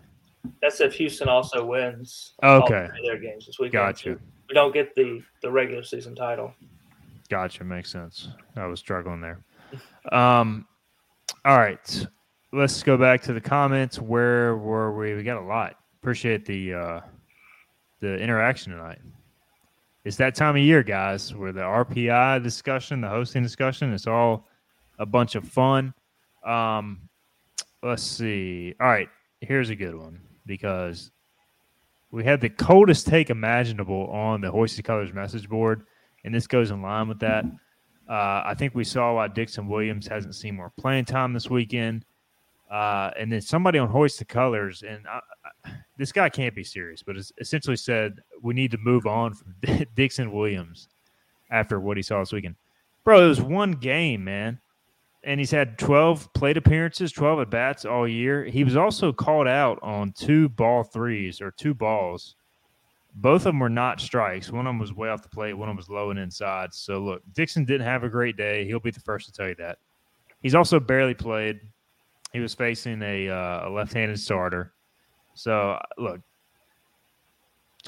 [0.62, 2.33] That's if Houston also wins.
[2.41, 2.88] Okay.
[3.03, 3.73] their games this weekend.
[3.73, 6.53] Gotcha we don't get the the regular season title.
[7.29, 8.29] Gotcha, makes sense.
[8.55, 9.39] I was struggling there.
[10.12, 10.65] Um,
[11.45, 12.07] all right,
[12.51, 13.99] let's go back to the comments.
[13.99, 15.13] Where were we?
[15.13, 15.75] We got a lot.
[16.01, 17.01] Appreciate the uh,
[18.01, 18.99] the interaction tonight.
[20.03, 24.47] It's that time of year, guys, where the RPI discussion, the hosting discussion, it's all
[24.97, 25.93] a bunch of fun.
[26.43, 27.10] Um,
[27.84, 28.75] let's see.
[28.80, 29.10] All right,
[29.41, 31.12] here's a good one because
[32.12, 35.86] we had the coldest take imaginable on the Hoist the Colours message board,
[36.23, 37.45] and this goes in line with that.
[38.10, 42.06] Uh, I think we saw why Dixon Williams hasn't seen more playing time this weekend.
[42.71, 45.19] Uh, and then somebody on Hoist the Colours, and I,
[45.65, 49.56] I, this guy can't be serious, but essentially said we need to move on from
[49.95, 50.88] Dixon Williams
[51.49, 52.56] after what he saw this weekend.
[53.04, 54.60] Bro, it was one game, man
[55.23, 58.45] and he's had 12 plate appearances, 12 at bats all year.
[58.45, 62.36] He was also called out on two ball threes or two balls.
[63.15, 64.51] Both of them were not strikes.
[64.51, 66.73] One of them was way off the plate, one of them was low and inside.
[66.73, 68.65] So, look, Dixon didn't have a great day.
[68.65, 69.79] He'll be the first to tell you that.
[70.41, 71.60] He's also barely played.
[72.32, 74.73] He was facing a, uh, a left handed starter.
[75.34, 76.21] So, look,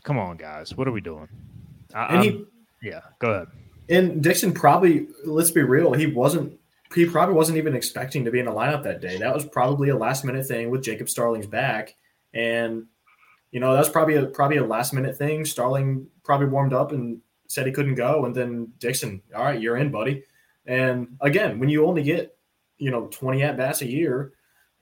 [0.04, 0.76] come on, guys.
[0.76, 1.30] What are we doing?
[1.94, 2.46] I, and he,
[2.82, 3.48] yeah, go ahead.
[3.90, 6.58] And Dixon probably, let's be real, he wasn't
[6.94, 9.18] he probably wasn't even expecting to be in the lineup that day.
[9.18, 11.96] That was probably a last minute thing with Jacob Starling's back,
[12.34, 12.86] and
[13.52, 15.46] you know that's probably a probably a last minute thing.
[15.46, 19.78] Starling probably warmed up and said he couldn't go, and then Dixon, all right, you're
[19.78, 20.24] in, buddy.
[20.66, 22.38] And again, when you only get
[22.78, 24.34] you know 20 at bats a year,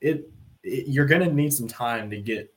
[0.01, 0.29] it,
[0.63, 2.53] it you're going to need some time to get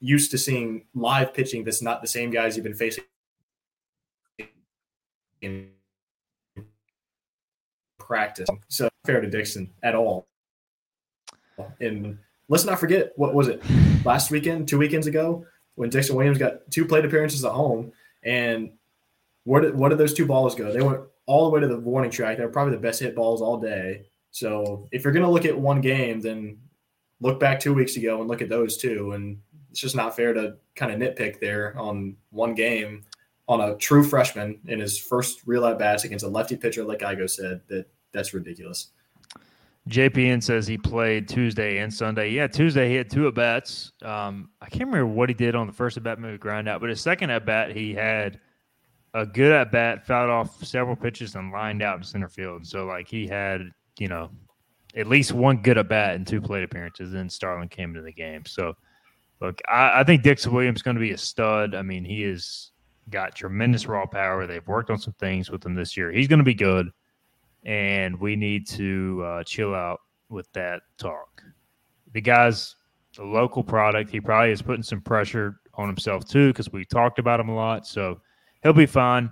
[0.00, 3.04] used to seeing live pitching that's not the same guys you've been facing
[5.40, 5.70] in
[8.06, 8.48] practice.
[8.68, 10.26] So fair to Dixon at all.
[11.80, 13.62] And let's not forget what was it
[14.04, 17.92] last weekend, two weekends ago, when Dixon Williams got two plate appearances at home.
[18.22, 18.72] And
[19.44, 20.72] where did what did those two balls go?
[20.72, 22.38] They went all the way to the warning track.
[22.38, 24.06] They were probably the best hit balls all day.
[24.30, 26.58] So if you're gonna look at one game, then
[27.20, 29.12] look back two weeks ago and look at those two.
[29.12, 29.38] And
[29.70, 33.04] it's just not fair to kind of nitpick there on one game
[33.46, 37.00] on a true freshman in his first real at bats against a lefty pitcher, like
[37.00, 38.88] Igoe said, that that's ridiculous.
[39.88, 42.30] JPN says he played Tuesday and Sunday.
[42.30, 43.92] Yeah, Tuesday he had two at bats.
[44.02, 46.80] Um, I can't remember what he did on the first at bat, maybe ground out,
[46.80, 48.40] but his second at bat he had
[49.12, 52.66] a good at bat, fouled off several pitches and lined out to center field.
[52.66, 54.30] So like he had, you know,
[54.96, 57.12] at least one good at bat and two plate appearances.
[57.12, 58.46] Then Starling came into the game.
[58.46, 58.74] So
[59.40, 61.74] look, I, I think Dixon Williams is going to be a stud.
[61.74, 62.70] I mean, he has
[63.10, 64.46] got tremendous raw power.
[64.46, 66.10] They've worked on some things with him this year.
[66.10, 66.90] He's going to be good
[67.64, 71.42] and we need to uh, chill out with that talk.
[72.12, 72.76] The guy's
[73.18, 74.10] a local product.
[74.10, 77.54] He probably is putting some pressure on himself too because we talked about him a
[77.54, 77.86] lot.
[77.86, 78.20] So
[78.62, 79.30] he'll be fine.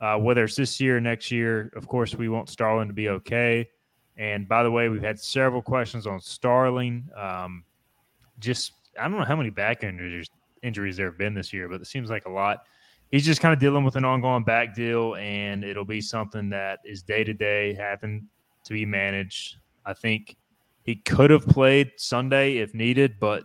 [0.00, 3.08] Uh, whether it's this year or next year, of course, we want Starling to be
[3.08, 3.68] okay.
[4.16, 7.08] And by the way, we've had several questions on Starling.
[7.16, 7.64] Um,
[8.38, 10.28] just I don't know how many back injuries
[10.62, 12.64] injuries there have been this year, but it seems like a lot
[13.12, 16.80] he's just kind of dealing with an ongoing back deal, and it'll be something that
[16.84, 18.26] is day to day, having
[18.64, 19.58] to be managed.
[19.86, 20.36] I think
[20.82, 23.44] he could have played Sunday if needed, but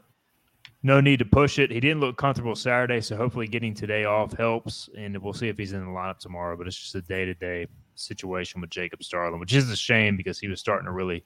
[0.82, 1.70] no need to push it.
[1.70, 5.58] He didn't look comfortable Saturday, so hopefully getting today off helps, and we'll see if
[5.58, 6.58] he's in the lineup tomorrow.
[6.58, 10.18] But it's just a day to day situation with Jacob Starling, which is a shame
[10.18, 11.24] because he was starting to really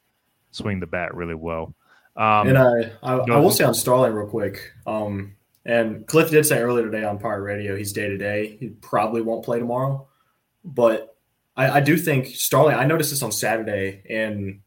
[0.51, 1.75] swing the bat really well.
[2.15, 4.73] Um, and I, I, I will say on Starling real quick.
[4.85, 8.57] Um, and Cliff did say earlier today on Pirate Radio he's day to day.
[8.59, 10.07] He probably won't play tomorrow,
[10.63, 11.17] but
[11.55, 12.75] I, I do think Starling.
[12.75, 14.61] I noticed this on Saturday, and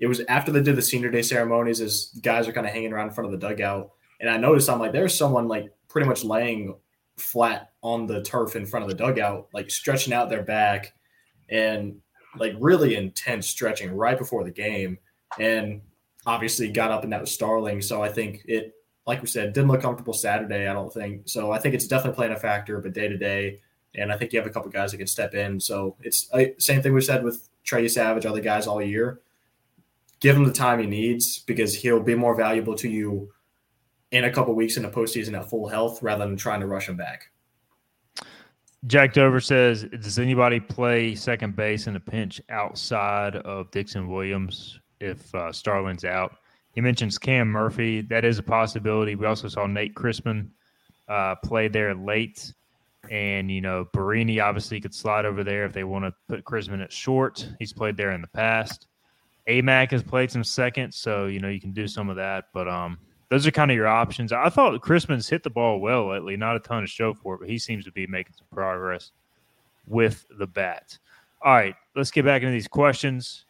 [0.00, 2.92] it was after they did the senior day ceremonies as guys are kind of hanging
[2.92, 3.92] around in front of the dugout.
[4.20, 6.74] And I noticed I'm like, there's someone like pretty much laying
[7.16, 10.94] flat on the turf in front of the dugout, like stretching out their back
[11.48, 11.96] and
[12.36, 14.98] like really intense stretching right before the game.
[15.38, 15.80] And
[16.26, 17.80] obviously got up and that was Starling.
[17.80, 18.72] So I think it,
[19.06, 20.66] like we said, didn't look comfortable Saturday.
[20.66, 21.52] I don't think so.
[21.52, 23.60] I think it's definitely playing a factor, but day to day,
[23.94, 25.60] and I think you have a couple guys that can step in.
[25.60, 29.20] So it's uh, same thing we said with Trey Yesavage, other guys all year.
[30.20, 33.30] Give him the time he needs because he'll be more valuable to you
[34.10, 36.88] in a couple weeks in the postseason at full health rather than trying to rush
[36.88, 37.30] him back.
[38.86, 44.80] Jack Dover says, "Does anybody play second base in a pinch outside of Dixon Williams
[45.00, 46.36] if uh, Starling's out?"
[46.74, 48.00] He mentions Cam Murphy.
[48.02, 49.14] That is a possibility.
[49.14, 50.48] We also saw Nate Christman
[51.08, 52.52] uh, play there late,
[53.10, 56.82] and you know Barini obviously could slide over there if they want to put Christman
[56.82, 57.48] at short.
[57.58, 58.88] He's played there in the past.
[59.48, 62.46] Amac has played some second, so you know you can do some of that.
[62.52, 64.32] But um, those are kind of your options.
[64.32, 66.36] I thought Christman's hit the ball well lately.
[66.36, 69.12] Not a ton of show for it, but he seems to be making some progress
[69.86, 70.98] with the bat.
[71.42, 73.44] All right, let's get back into these questions.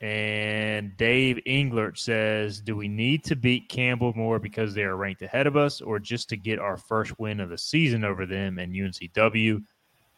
[0.00, 5.22] And Dave Englert says, "Do we need to beat Campbell more because they are ranked
[5.22, 8.58] ahead of us, or just to get our first win of the season over them
[8.58, 9.60] and UNCW,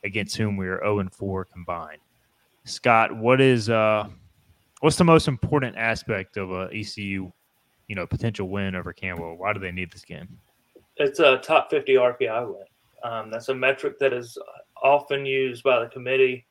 [0.04, 2.00] against whom we are 0 and 4 combined?"
[2.64, 4.06] Scott, what is uh,
[4.80, 7.32] what's the most important aspect of a ECU,
[7.88, 9.38] you know, potential win over Campbell?
[9.38, 10.28] Why do they need this game?
[10.96, 12.64] It's a top fifty RPI win.
[13.02, 14.36] Um, that's a metric that is
[14.82, 16.46] often used by the committee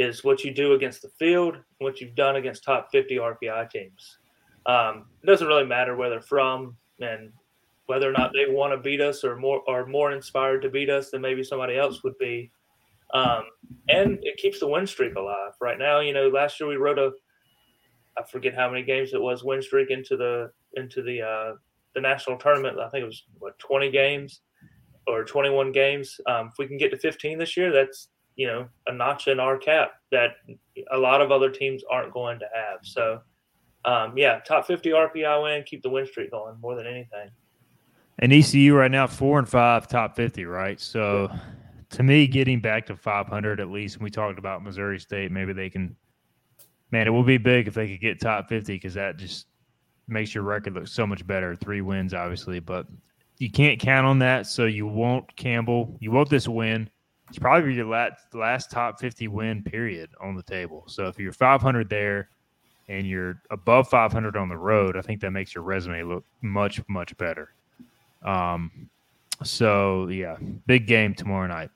[0.00, 4.18] is what you do against the field, what you've done against top 50 RPI teams.
[4.64, 7.30] Um, it doesn't really matter where they're from and
[7.84, 10.88] whether or not they want to beat us or more are more inspired to beat
[10.88, 12.50] us than maybe somebody else would be.
[13.12, 13.42] Um,
[13.88, 15.52] and it keeps the win streak alive.
[15.60, 17.10] Right now, you know, last year we wrote a
[18.18, 21.54] I forget how many games it was win streak into the into the uh,
[21.94, 22.78] the national tournament.
[22.78, 24.40] I think it was what 20 games
[25.06, 26.18] or 21 games.
[26.26, 28.08] Um, if we can get to 15 this year, that's
[28.40, 30.30] you know a notch in our cap that
[30.92, 32.78] a lot of other teams aren't going to have.
[32.82, 33.20] So,
[33.84, 37.28] um, yeah, top 50 RPI win, keep the win streak going more than anything.
[38.18, 40.80] And ECU right now four and five, top 50, right?
[40.80, 41.30] So,
[41.90, 44.00] to me, getting back to 500 at least.
[44.00, 45.30] We talked about Missouri State.
[45.30, 45.94] Maybe they can.
[46.92, 49.48] Man, it would be big if they could get top 50 because that just
[50.08, 51.54] makes your record look so much better.
[51.54, 52.86] Three wins, obviously, but
[53.36, 54.46] you can't count on that.
[54.46, 55.98] So you won't Campbell.
[56.00, 56.88] You want this win
[57.30, 60.82] it's probably your last, last top 50 win period on the table.
[60.88, 62.28] So if you're 500 there
[62.88, 66.82] and you're above 500 on the road, I think that makes your resume look much,
[66.88, 67.54] much better.
[68.24, 68.90] Um,
[69.44, 71.70] so yeah, big game tomorrow night.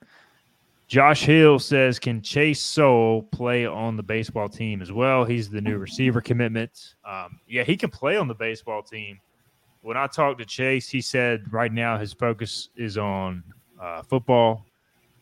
[0.87, 5.25] Josh Hill says, "Can Chase Sowell play on the baseball team as well?
[5.25, 6.95] He's the new receiver commitment.
[7.03, 9.19] Um, yeah, he can play on the baseball team.
[9.81, 13.43] When I talked to Chase, he said right now his focus is on
[13.81, 14.63] uh, football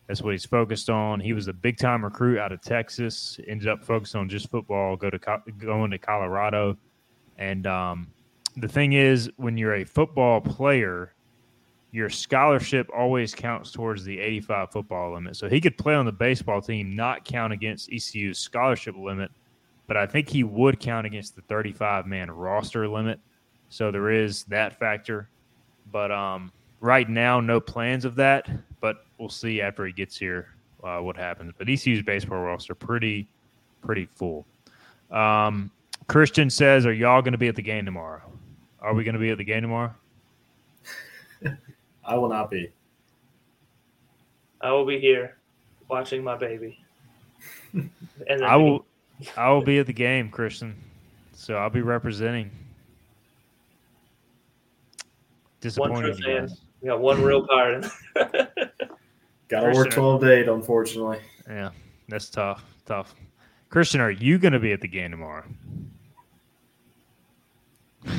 [0.08, 1.20] that's what he's focused on.
[1.20, 3.40] He was a big time recruit out of Texas.
[3.48, 4.96] Ended up focused on just football.
[4.96, 5.20] Go to
[5.58, 6.78] going to Colorado,
[7.38, 8.12] and um,
[8.58, 11.14] the thing is, when you're a football player,
[11.92, 15.36] your scholarship always counts towards the 85 football limit.
[15.36, 19.32] So he could play on the baseball team, not count against ECU's scholarship limit,
[19.88, 23.20] but I think he would count against the 35 man roster limit.
[23.70, 25.30] So there is that factor.
[25.92, 28.50] But um, right now, no plans of that,
[29.24, 30.50] we'll see after he gets here
[30.84, 31.54] uh, what happens.
[31.58, 33.26] But ECU's baseball roster pretty
[33.82, 34.46] pretty full.
[35.12, 35.72] Um,
[36.08, 38.22] Christian says, "Are y'all going to be at the game tomorrow?
[38.82, 39.96] Are we going to be at the game tomorrow?"
[42.06, 42.70] I will not be.
[44.60, 45.38] I will be here
[45.88, 46.78] watching my baby.
[47.74, 48.86] and I will.
[49.38, 50.76] I will be at the game, Christian.
[51.34, 52.52] So I'll be representing.
[55.62, 56.50] Disappointing.
[56.82, 57.90] We got one real card.
[59.54, 61.20] Got to work 12 to 8, unfortunately.
[61.48, 61.70] Yeah,
[62.08, 62.64] that's tough.
[62.88, 63.14] Tough.
[63.70, 65.44] Christian, are you going to be at the game tomorrow?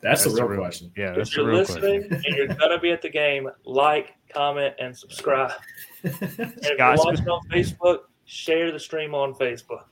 [0.00, 0.92] That's, that's the real, real, question.
[0.96, 2.22] Yeah, that's if you're listening question.
[2.24, 5.50] and you're going to be at the game, like, comment, and subscribe.
[6.04, 9.86] and if you're watching on Facebook, share the stream on Facebook.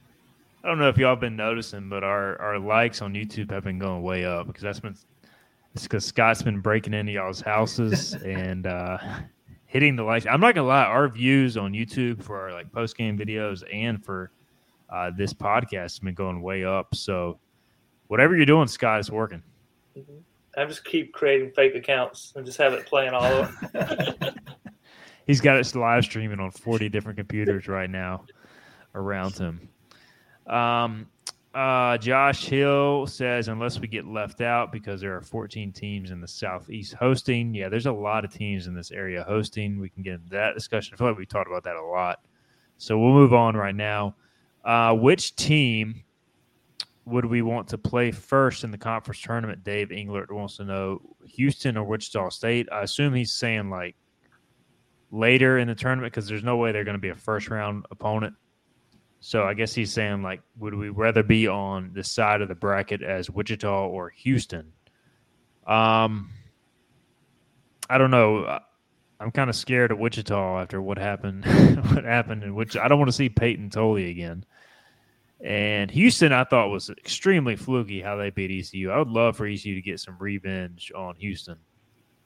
[0.62, 3.64] I don't know if y'all have been noticing, but our, our likes on YouTube have
[3.64, 4.96] been going way up because that's been
[5.74, 8.96] it's because Scott's been breaking into y'all's houses and uh,
[9.76, 10.24] hitting the likes.
[10.24, 14.02] I'm not gonna lie, our views on YouTube for our like post game videos and
[14.02, 14.30] for
[14.88, 16.94] uh, this podcast has been going way up.
[16.94, 17.38] So
[18.06, 19.42] whatever you're doing, Scott, is working.
[19.94, 20.14] Mm-hmm.
[20.56, 23.54] I just keep creating fake accounts and just have it playing all over.
[25.26, 28.24] He's got it live streaming on 40 different computers right now
[28.94, 29.68] around him.
[30.46, 31.06] Um,
[31.56, 36.20] uh, Josh Hill says, unless we get left out because there are 14 teams in
[36.20, 37.54] the Southeast hosting.
[37.54, 39.80] Yeah, there's a lot of teams in this area hosting.
[39.80, 40.92] We can get into that discussion.
[40.92, 42.20] I feel like we talked about that a lot.
[42.76, 44.16] So we'll move on right now.
[44.66, 46.04] Uh, which team
[47.06, 49.64] would we want to play first in the conference tournament?
[49.64, 52.68] Dave Englert wants to know Houston or Wichita State.
[52.70, 53.96] I assume he's saying like
[55.10, 57.86] later in the tournament because there's no way they're going to be a first round
[57.90, 58.34] opponent.
[59.26, 62.54] So I guess he's saying like, would we rather be on the side of the
[62.54, 64.72] bracket as Wichita or Houston?
[65.66, 66.30] Um,
[67.90, 68.60] I don't know.
[69.18, 71.44] I'm kind of scared of Wichita after what happened.
[71.92, 74.44] what happened in which I don't want to see Payton Tolle again.
[75.40, 78.92] And Houston, I thought was extremely fluky how they beat ECU.
[78.92, 81.58] I would love for ECU to get some revenge on Houston.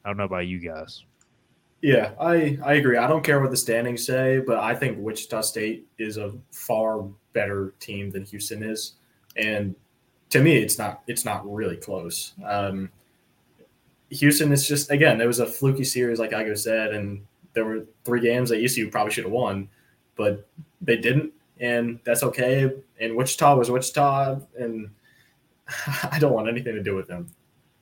[0.05, 1.03] I don't know about you guys.
[1.83, 2.99] Yeah, I, I agree.
[2.99, 7.05] I don't care what the standings say, but I think Wichita State is a far
[7.33, 8.95] better team than Houston is.
[9.37, 9.75] And
[10.31, 12.35] to me, it's not it's not really close.
[12.45, 12.91] Um,
[14.11, 17.25] Houston is just again, it was a fluky series, like Igoe said, and
[17.55, 19.69] there were three games that ECU probably should have won,
[20.17, 20.47] but
[20.83, 22.73] they didn't and that's okay.
[23.01, 24.91] And Wichita was Wichita, and
[26.11, 27.29] I don't want anything to do with them.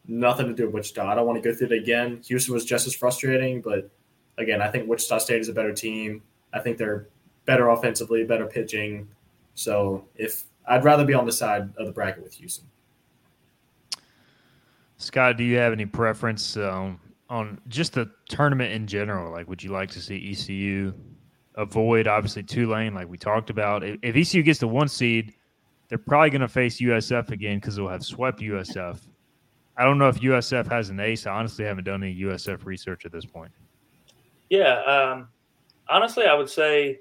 [0.09, 1.06] Nothing to do with Wichita.
[1.06, 2.20] I don't want to go through it again.
[2.26, 3.90] Houston was just as frustrating, but
[4.38, 6.22] again, I think Wichita State is a better team.
[6.52, 7.06] I think they're
[7.44, 9.06] better offensively, better pitching.
[9.54, 12.66] So if I'd rather be on the side of the bracket with Houston.
[14.96, 16.98] Scott, do you have any preference um,
[17.30, 19.30] on just the tournament in general?
[19.30, 20.92] Like, would you like to see ECU
[21.59, 23.84] avoid obviously Tulane, like we talked about.
[23.84, 25.34] If, if ECU gets the one seed,
[25.88, 28.98] they're probably going to face USF again because they'll have swept USF.
[29.79, 31.24] I don't know if USF has an ace.
[31.24, 33.53] I honestly haven't done any USF research at this point.
[34.51, 35.29] Yeah, um,
[35.89, 36.99] honestly, I would say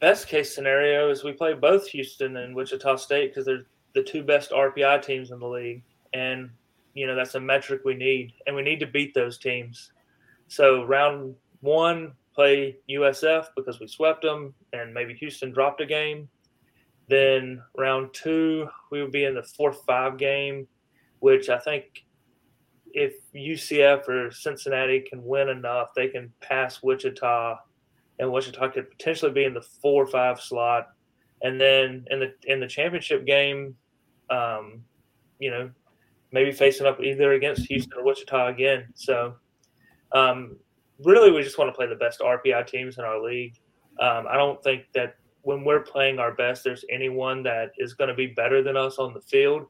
[0.00, 4.22] best case scenario is we play both Houston and Wichita State because they're the two
[4.22, 5.82] best RPI teams in the league,
[6.14, 6.48] and
[6.94, 9.92] you know that's a metric we need, and we need to beat those teams.
[10.46, 16.28] So round one, play USF because we swept them, and maybe Houston dropped a game.
[17.08, 20.66] Then round two, we would be in the fourth five game,
[21.20, 22.04] which I think
[22.92, 27.56] if UCF or Cincinnati can win enough, they can pass Wichita,
[28.18, 30.88] and Wichita could potentially be in the four or five slot.
[31.42, 33.76] And then in the in the championship game,
[34.30, 34.82] um,
[35.38, 35.70] you know,
[36.32, 38.86] maybe facing up either against Houston or Wichita again.
[38.94, 39.34] So
[40.12, 40.56] um,
[41.04, 43.54] really we just want to play the best RPI teams in our league.
[44.00, 48.08] Um, I don't think that when we're playing our best, there's anyone that is going
[48.08, 49.66] to be better than us on the field.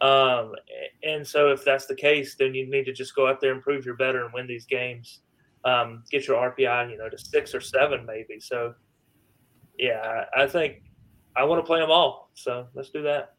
[0.00, 0.54] Um,
[1.02, 3.62] and so if that's the case, then you need to just go out there and
[3.62, 5.20] prove you're better and win these games.
[5.64, 8.40] Um, get your RPI, you know, to six or seven maybe.
[8.40, 8.74] So,
[9.78, 10.82] yeah, I think
[11.36, 12.30] I want to play them all.
[12.34, 13.34] So let's do that.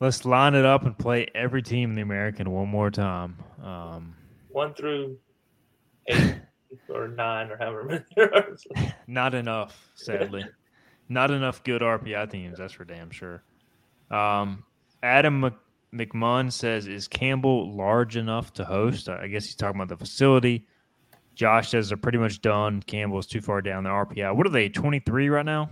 [0.00, 3.36] Let's line it up and play every team in the American one more time.
[3.62, 4.14] Um,
[4.48, 5.18] one through
[6.06, 6.36] eight
[6.88, 8.56] or nine or however many there are.
[9.06, 10.44] Not enough, sadly.
[11.10, 13.42] Not enough good RPI teams, that's for damn sure.
[14.10, 14.64] Um,
[15.02, 15.54] Adam
[15.94, 20.66] McMahon says, "Is Campbell large enough to host?" I guess he's talking about the facility.
[21.34, 22.82] Josh says they're pretty much done.
[22.82, 24.34] Campbell's too far down the RPI.
[24.34, 24.68] What are they?
[24.68, 25.70] Twenty three right now.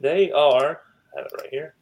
[0.00, 0.80] They are.
[1.14, 1.74] I have it right here.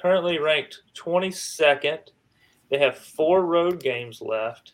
[0.00, 2.10] Currently ranked twenty second.
[2.70, 4.72] They have four road games left.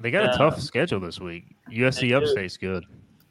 [0.00, 1.44] They got a uh, tough schedule this week.
[1.70, 2.84] USC Upstate's good.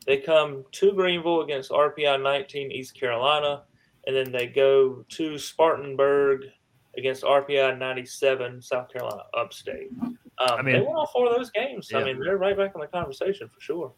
[0.05, 3.63] They come to Greenville against RPI 19 East Carolina,
[4.07, 6.45] and then they go to Spartanburg
[6.97, 9.91] against RPI 97 South Carolina Upstate.
[10.01, 11.89] Um, I mean, they won all four of those games.
[11.91, 11.99] Yeah.
[11.99, 13.93] I mean, they're right back in the conversation for sure.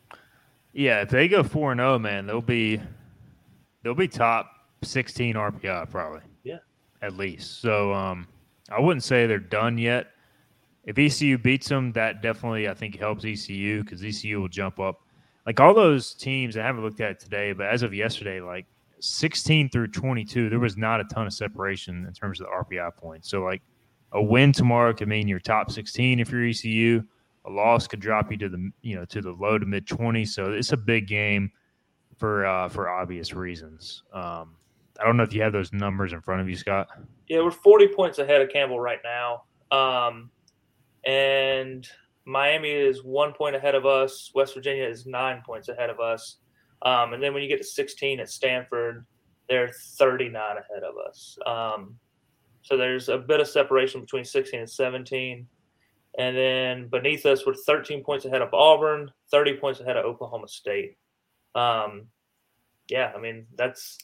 [0.73, 2.81] Yeah, if they go four and zero, oh, man, they'll be
[3.83, 4.51] they'll be top
[4.83, 6.21] 16 RPI probably.
[6.43, 6.57] Yeah,
[7.01, 7.61] at least.
[7.61, 8.27] So um,
[8.69, 10.07] I wouldn't say they're done yet
[10.89, 15.01] if ECU beats them, that definitely I think helps ECU because ECU will jump up.
[15.45, 18.65] Like all those teams, I haven't looked at it today, but as of yesterday, like
[19.01, 22.95] 16 through 22, there was not a ton of separation in terms of the RPI
[22.95, 23.29] points.
[23.29, 23.61] So like
[24.11, 27.03] a win tomorrow could mean you're top 16 if you're ECU.
[27.45, 30.29] A loss could drop you to the you know to the low to mid 20s.
[30.29, 31.51] So it's a big game
[32.17, 34.03] for uh, for obvious reasons.
[34.13, 34.55] Um,
[34.99, 36.89] I don't know if you have those numbers in front of you, Scott.
[37.27, 39.43] Yeah, we're 40 points ahead of Campbell right now.
[39.71, 40.29] Um,
[41.05, 41.87] and
[42.25, 44.31] Miami is one point ahead of us.
[44.35, 46.37] West Virginia is nine points ahead of us.
[46.81, 49.05] Um, and then when you get to 16 at Stanford,
[49.49, 51.37] they're 39 ahead of us.
[51.45, 51.95] Um,
[52.61, 55.47] so there's a bit of separation between 16 and 17.
[56.17, 60.47] And then beneath us, we're 13 points ahead of Auburn, 30 points ahead of Oklahoma
[60.47, 60.97] State.
[61.55, 62.07] Um,
[62.89, 63.97] yeah, I mean that's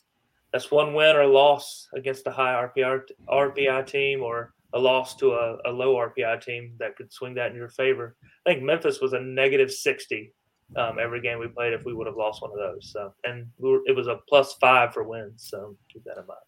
[0.52, 5.34] that's one win or loss against a high RPI RPI team, or a loss to
[5.34, 8.16] a, a low RPI team that could swing that in your favor.
[8.46, 10.32] I think Memphis was a negative 60
[10.76, 12.92] um, every game we played if we would have lost one of those.
[12.92, 15.48] So, and we were, it was a plus five for wins.
[15.50, 16.40] So keep that in mind.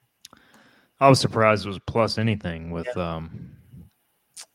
[1.00, 3.16] I was surprised it was plus anything with yeah.
[3.16, 3.52] um,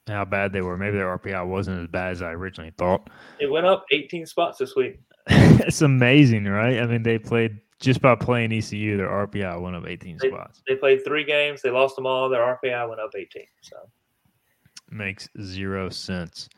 [0.08, 0.76] how bad they were.
[0.76, 3.08] Maybe their RPI wasn't as bad as I originally thought.
[3.38, 5.00] It went up 18 spots this week.
[5.28, 6.80] it's amazing, right?
[6.80, 10.62] I mean, they played just by playing ECU, their RPI went up 18 they, spots.
[10.68, 12.28] They played three games, they lost them all.
[12.28, 13.44] Their RPI went up 18.
[13.60, 13.76] So
[14.90, 16.48] makes zero sense.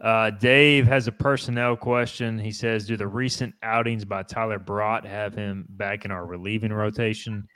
[0.00, 2.38] Uh, Dave has a personnel question.
[2.38, 6.72] He says, "Do the recent outings by Tyler Brought have him back in our relieving
[6.72, 7.48] rotation?"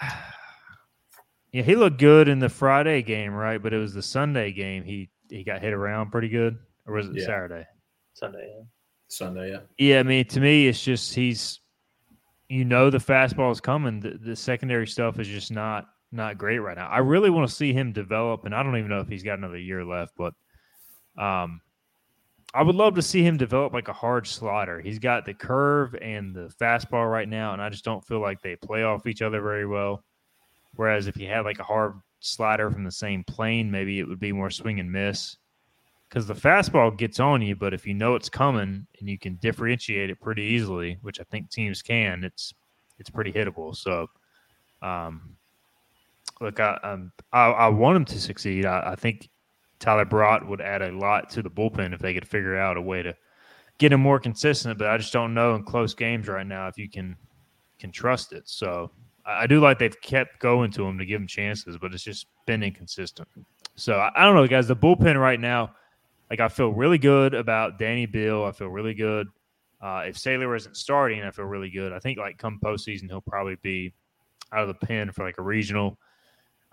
[1.52, 3.62] yeah, he looked good in the Friday game, right?
[3.62, 4.82] But it was the Sunday game.
[4.82, 7.26] He he got hit around pretty good, or was it yeah.
[7.26, 7.66] Saturday?
[8.14, 8.64] Sunday, yeah.
[9.08, 9.60] Sunday, yeah.
[9.78, 11.60] Yeah, I mean, to me, it's just he's,
[12.48, 14.00] you know, the fastball is coming.
[14.00, 16.88] The, the secondary stuff is just not not great right now.
[16.88, 19.38] I really want to see him develop, and I don't even know if he's got
[19.38, 20.32] another year left, but
[21.18, 21.60] um,
[22.54, 24.80] I would love to see him develop like a hard slider.
[24.80, 28.40] He's got the curve and the fastball right now, and I just don't feel like
[28.40, 30.04] they play off each other very well.
[30.76, 34.20] Whereas if he had like a hard slider from the same plane, maybe it would
[34.20, 35.36] be more swing and miss.
[36.08, 39.36] Because the fastball gets on you, but if you know it's coming and you can
[39.36, 42.54] differentiate it pretty easily, which I think teams can, it's
[42.98, 43.76] it's pretty hittable.
[43.76, 44.06] So,
[44.82, 45.36] um,
[46.40, 48.64] look, I, um, I, I want him to succeed.
[48.64, 49.28] I, I think
[49.78, 52.82] Tyler Brought would add a lot to the bullpen if they could figure out a
[52.82, 53.14] way to
[53.78, 54.78] get him more consistent.
[54.78, 57.16] But I just don't know in close games right now if you can
[57.78, 58.48] can trust it.
[58.48, 58.90] So
[59.26, 62.26] I do like they've kept going to him to give him chances, but it's just
[62.46, 63.28] been inconsistent.
[63.74, 64.68] So I, I don't know, guys.
[64.68, 65.74] The bullpen right now,
[66.30, 68.44] like I feel really good about Danny Beal.
[68.44, 69.26] I feel really good.
[69.82, 71.92] Uh, if Saylor isn't starting, I feel really good.
[71.92, 73.92] I think like come postseason, he'll probably be
[74.52, 75.98] out of the pen for like a regional.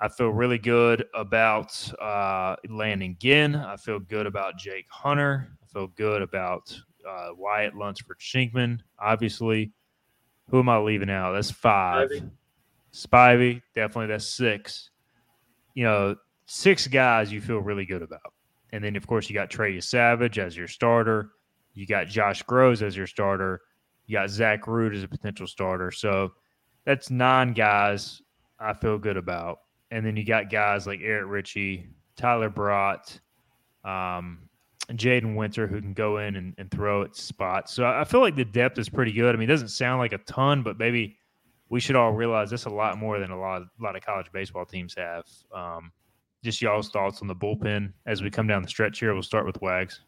[0.04, 3.56] I feel really good about uh, Landon Ginn.
[3.56, 5.48] I feel good about Jake Hunter.
[5.64, 6.78] I feel good about
[7.10, 8.80] uh, Wyatt Lunsford Shinkman.
[9.00, 9.72] Obviously,
[10.50, 11.32] who am I leaving out?
[11.32, 12.10] That's five.
[12.10, 12.32] Spivey.
[12.92, 14.90] Spivey, definitely that's six.
[15.74, 18.34] You know, six guys you feel really good about.
[18.74, 21.30] And then, of course, you got Trey Yesavage as your starter.
[21.76, 23.62] You got Josh Grosz as your starter.
[24.08, 25.92] You got Zach Root as a potential starter.
[25.92, 26.34] So
[26.84, 28.22] that's nine guys
[28.60, 29.60] I feel good about
[29.94, 33.20] and then you got guys like Eric Ritchie, Tyler Brought,
[33.86, 34.50] um,
[34.90, 37.76] Jaden Winter who can go in and, and throw at spots.
[37.76, 39.36] So I feel like the depth is pretty good.
[39.36, 41.16] I mean, it doesn't sound like a ton, but maybe
[41.70, 44.04] we should all realize this a lot more than a lot of, a lot of
[44.04, 45.26] college baseball teams have.
[45.54, 45.92] Um,
[46.44, 49.14] just y'all's thoughts on the bullpen as we come down the stretch here.
[49.14, 50.02] We'll start with Wags.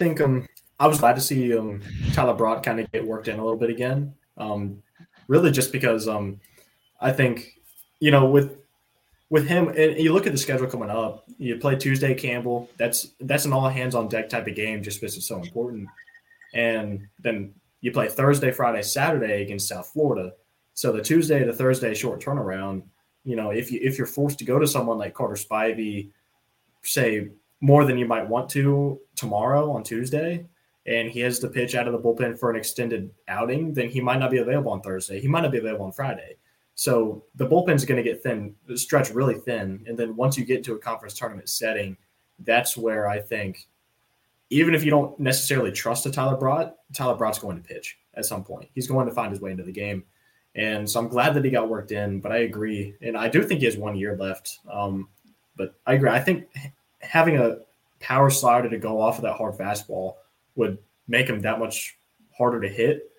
[0.00, 0.46] I think um,
[0.78, 1.80] I was glad to see um,
[2.12, 4.14] Tyler Brought kind of get worked in a little bit again.
[4.36, 4.80] Um,
[5.28, 6.40] really just because um,
[7.00, 7.58] I think
[8.00, 8.56] you know with
[9.32, 11.24] with him and you look at the schedule coming up.
[11.38, 12.68] You play Tuesday Campbell.
[12.76, 15.88] That's that's an all hands on deck type of game just because it's so important.
[16.52, 20.34] And then you play Thursday, Friday, Saturday against South Florida.
[20.74, 22.82] So the Tuesday to Thursday short turnaround.
[23.24, 26.10] You know, if you if you're forced to go to someone like Carter Spivey,
[26.82, 27.30] say
[27.62, 30.44] more than you might want to tomorrow on Tuesday,
[30.86, 34.00] and he has to pitch out of the bullpen for an extended outing, then he
[34.00, 35.20] might not be available on Thursday.
[35.20, 36.36] He might not be available on Friday.
[36.74, 39.84] So the bullpen's going to get thin, stretch really thin.
[39.86, 41.96] And then once you get into a conference tournament setting,
[42.40, 43.68] that's where I think,
[44.50, 48.24] even if you don't necessarily trust a Tyler Brought, Tyler Brought's going to pitch at
[48.24, 48.68] some point.
[48.74, 50.04] He's going to find his way into the game.
[50.54, 52.94] And so I'm glad that he got worked in, but I agree.
[53.00, 54.58] And I do think he has one year left.
[54.70, 55.08] Um,
[55.56, 56.10] but I agree.
[56.10, 56.48] I think
[57.00, 57.58] having a
[58.00, 60.16] power slider to go off of that hard fastball
[60.54, 60.78] would
[61.08, 61.98] make him that much
[62.36, 63.10] harder to hit.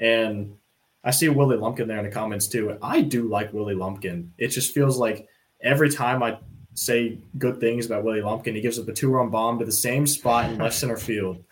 [0.00, 0.56] And
[1.04, 2.76] I see Willie Lumpkin there in the comments too.
[2.82, 4.32] I do like Willie Lumpkin.
[4.38, 5.28] It just feels like
[5.60, 6.38] every time I
[6.74, 9.72] say good things about Willie Lumpkin, he gives up a two run bomb to the
[9.72, 11.42] same spot in left center field.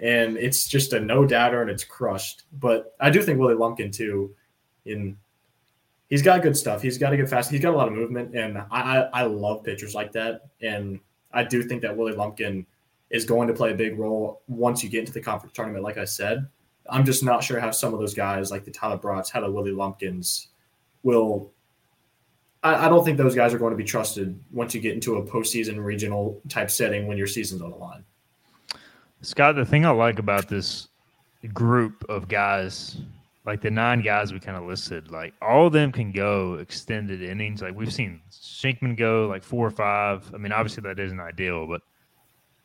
[0.00, 2.44] And it's just a no doubter and it's crushed.
[2.52, 4.34] But I do think Willie Lumpkin too,
[4.84, 5.16] in
[6.08, 6.82] he's got good stuff.
[6.82, 7.50] He's got a good fast.
[7.50, 10.42] He's got a lot of movement, and I, I, I love pitchers like that.
[10.60, 11.00] And
[11.32, 12.66] I do think that Willie Lumpkin
[13.10, 15.84] is going to play a big role once you get into the conference tournament.
[15.84, 16.48] Like I said,
[16.88, 19.50] I'm just not sure how some of those guys, like the Tyler Broughts, how the
[19.50, 20.48] Willie Lumpkins,
[21.02, 21.50] will.
[22.62, 25.16] I, I, don't think those guys are going to be trusted once you get into
[25.16, 28.04] a postseason regional type setting when your season's on the line.
[29.22, 30.88] Scott, the thing I like about this
[31.52, 32.98] group of guys,
[33.44, 37.22] like the nine guys we kind of listed, like all of them can go extended
[37.22, 37.62] innings.
[37.62, 40.28] Like we've seen Shinkman go like four or five.
[40.34, 41.82] I mean, obviously that isn't ideal, but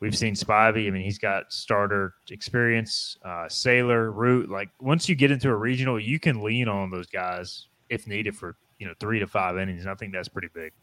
[0.02, 0.88] we've seen Spivey.
[0.88, 3.18] I mean, he's got starter experience.
[3.24, 4.50] Uh, Saylor, Root.
[4.50, 8.36] Like once you get into a regional, you can lean on those guys if needed
[8.36, 9.84] for you know three to five innings.
[9.84, 10.74] And I think that's pretty big.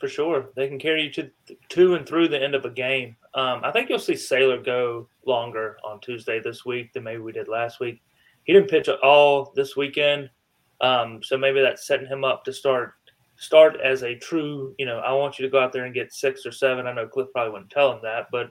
[0.00, 1.30] For sure, they can carry you to
[1.70, 3.16] to and through the end of a game.
[3.34, 7.32] Um, I think you'll see Saylor go longer on Tuesday this week than maybe we
[7.32, 8.00] did last week.
[8.44, 10.30] He didn't pitch at all this weekend,
[10.80, 12.94] um, so maybe that's setting him up to start
[13.36, 14.74] start as a true.
[14.78, 16.86] You know, I want you to go out there and get six or seven.
[16.86, 18.50] I know Cliff probably wouldn't tell him that, but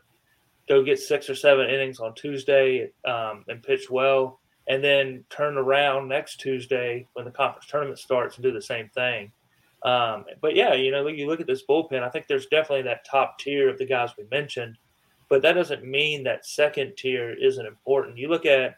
[0.67, 5.57] go get six or seven innings on Tuesday um, and pitch well, and then turn
[5.57, 9.31] around next Tuesday when the conference tournament starts and do the same thing.
[9.83, 13.05] Um, but yeah, you know, you look at this bullpen, I think there's definitely that
[13.05, 14.77] top tier of the guys we mentioned,
[15.27, 18.17] but that doesn't mean that second tier isn't important.
[18.17, 18.75] You look at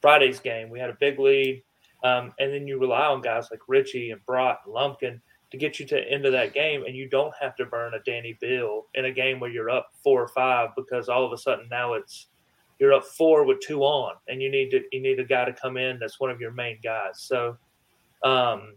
[0.00, 1.64] Friday's game, we had a big lead,
[2.04, 5.20] um, and then you rely on guys like Richie and Brock and Lumpkin
[5.50, 7.94] to get you to the end of that game, and you don't have to burn
[7.94, 11.32] a Danny Beal in a game where you're up four or five because all of
[11.32, 12.26] a sudden now it's
[12.78, 15.52] you're up four with two on, and you need to you need a guy to
[15.52, 17.20] come in that's one of your main guys.
[17.20, 17.56] So
[18.24, 18.74] um,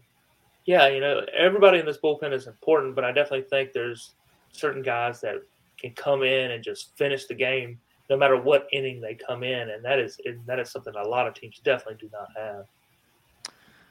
[0.66, 4.14] yeah, you know, everybody in this bullpen is important, but I definitely think there's
[4.52, 5.36] certain guys that
[5.78, 7.78] can come in and just finish the game
[8.10, 11.26] no matter what inning they come in, and that is that is something a lot
[11.26, 12.66] of teams definitely do not have.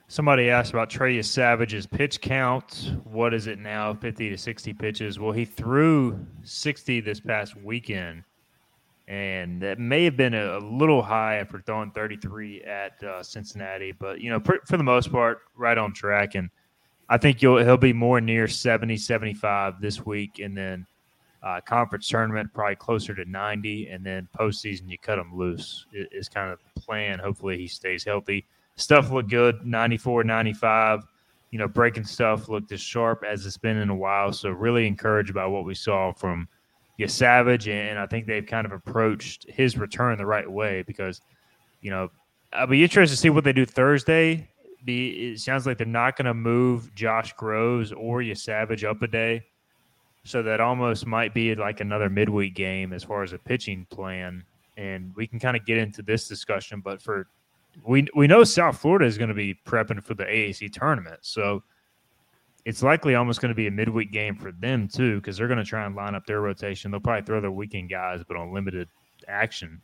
[0.07, 2.93] Somebody asked about Trey Yesavage's pitch count.
[3.05, 3.93] What is it now?
[3.93, 5.17] 50 to 60 pitches.
[5.17, 8.23] Well, he threw 60 this past weekend,
[9.07, 13.91] and that may have been a, little high after throwing 33 at uh, Cincinnati.
[13.91, 16.35] But, you know, for, the most part, right on track.
[16.35, 16.49] And
[17.09, 20.85] I think he'll be more near 70, 75 this week, and then
[21.41, 26.29] uh, conference tournament probably closer to 90, and then postseason you cut him loose is
[26.29, 27.19] kind of the plan.
[27.19, 28.45] Hopefully he stays healthy.
[28.75, 31.03] Stuff looked good, 94, 95.
[31.51, 34.33] You know, breaking stuff looked as sharp as it's been in a while.
[34.33, 36.47] So really encouraged by what we saw from
[36.99, 41.21] Yesavage, and I think they've kind of approached his return the right way because,
[41.81, 42.09] you know,
[42.51, 44.47] I'll be interested to see what they do Thursday
[44.85, 49.07] be it sounds like they're not going to move Josh Grosz or Yesavage up a
[49.07, 49.43] day.
[50.25, 54.43] So that almost might be like another midweek game as far as a pitching plan.
[54.77, 57.27] And we can kind of get into this discussion, but for
[57.85, 61.19] we we know South Florida is going to be prepping for the AAC tournament.
[61.21, 61.63] So
[62.65, 65.59] it's likely almost going to be a midweek game for them too, because they're going
[65.59, 66.91] to try and line up their rotation.
[66.91, 68.87] They'll probably throw their weekend guys, but on limited
[69.27, 69.81] action.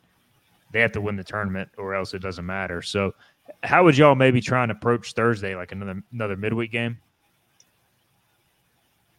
[0.72, 2.82] They have to win the tournament, or else it doesn't matter.
[2.84, 3.16] So
[3.64, 6.98] how would y'all maybe try and approach Thursday, like another another midweek game?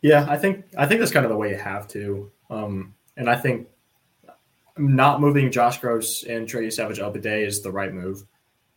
[0.03, 2.31] Yeah, I think I think that's kind of the way you have to.
[2.49, 3.69] Um, and I think
[4.79, 8.25] not moving Josh Grosz and Trey Yesavage up a day is the right move.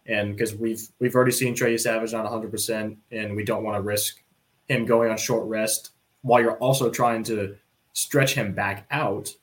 [0.05, 3.77] And because we've we've already seen Trey Yesavage not 100, percent and we don't want
[3.77, 4.21] to risk
[4.67, 5.91] him going on short rest
[6.21, 7.55] while you're also trying to
[7.93, 9.33] stretch him back out.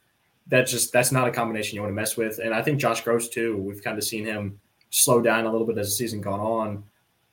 [0.48, 2.40] That's just that's not a combination you want to mess with.
[2.40, 3.56] And I think Josh Grosz too.
[3.56, 6.84] We've kind of seen him slow down a little bit as the season gone on.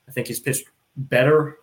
[0.07, 1.57] I think he's pitched better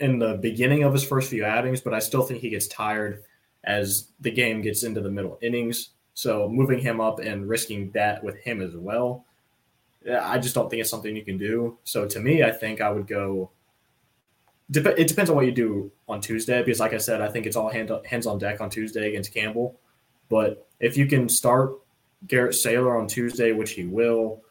[0.00, 3.24] in the beginning of his first few outings, but I still think he gets tired
[3.64, 5.90] as the game gets into the middle innings.
[6.14, 9.24] So moving him up and risking that with him as well,
[10.06, 11.78] I just don't think it's something you can do.
[11.84, 13.50] So to me, I think I would go.
[14.72, 17.56] It depends on what you do on Tuesday because, like I said, I think it's
[17.56, 19.78] all hands on deck on Tuesday against Campbell.
[20.28, 21.72] But if you can start
[22.26, 24.42] Garrett Saylor on Tuesday, which he will,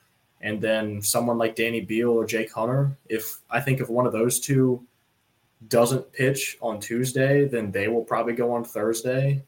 [0.41, 2.97] and then someone like Danny Beal or Jake Hunter.
[3.09, 4.85] If I think if one of those two
[5.67, 9.43] doesn't pitch on Tuesday, then they will probably go on Thursday.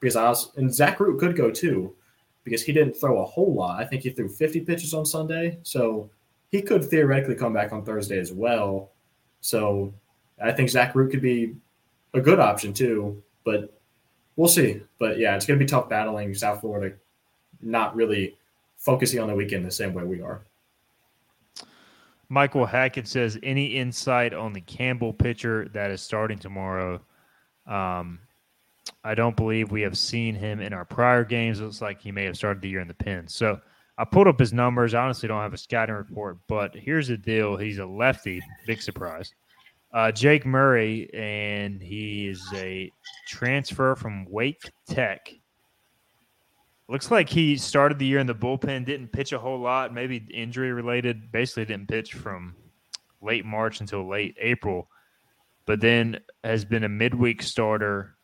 [0.00, 1.94] Because I was, and Zach Root could go too,
[2.44, 3.80] because he didn't throw a whole lot.
[3.80, 6.10] I think he threw 50 pitches on Sunday, so
[6.50, 8.92] he could theoretically come back on Thursday as well.
[9.40, 9.92] So
[10.42, 11.54] I think Zach Root could be
[12.12, 13.78] a good option too, but
[14.36, 14.82] we'll see.
[14.98, 16.94] But yeah, it's going to be tough battling South Florida,
[17.60, 18.36] not really
[18.76, 20.44] focusing on the weekend the same way we are.
[22.28, 27.00] Michael Hackett says, any insight on the Campbell pitcher that is starting tomorrow?
[27.66, 28.18] Um,
[29.02, 31.60] I don't believe we have seen him in our prior games.
[31.60, 33.28] It looks like he may have started the year in the pen.
[33.28, 33.60] So
[33.98, 34.94] I pulled up his numbers.
[34.94, 37.56] I honestly don't have a scouting report, but here's the deal.
[37.56, 38.42] He's a lefty.
[38.66, 39.32] Big surprise.
[39.92, 42.90] Uh, Jake Murray, and he is a
[43.28, 45.32] transfer from Wake Tech.
[46.88, 50.26] Looks like he started the year in the bullpen, didn't pitch a whole lot, maybe
[50.34, 51.30] injury related.
[51.30, 52.56] Basically, didn't pitch from
[53.22, 54.88] late March until late April.
[55.66, 58.16] but then has been a midweek starter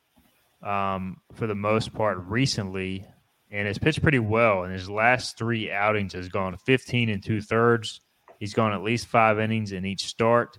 [0.62, 3.04] um, for the most part recently,
[3.50, 4.64] and has pitched pretty well.
[4.64, 8.00] In his last three outings, has gone 15 and two thirds.
[8.38, 10.58] He's gone at least five innings in each start.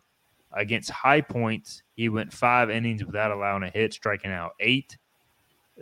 [0.54, 4.97] Against High Points, he went five innings without allowing a hit, striking out eight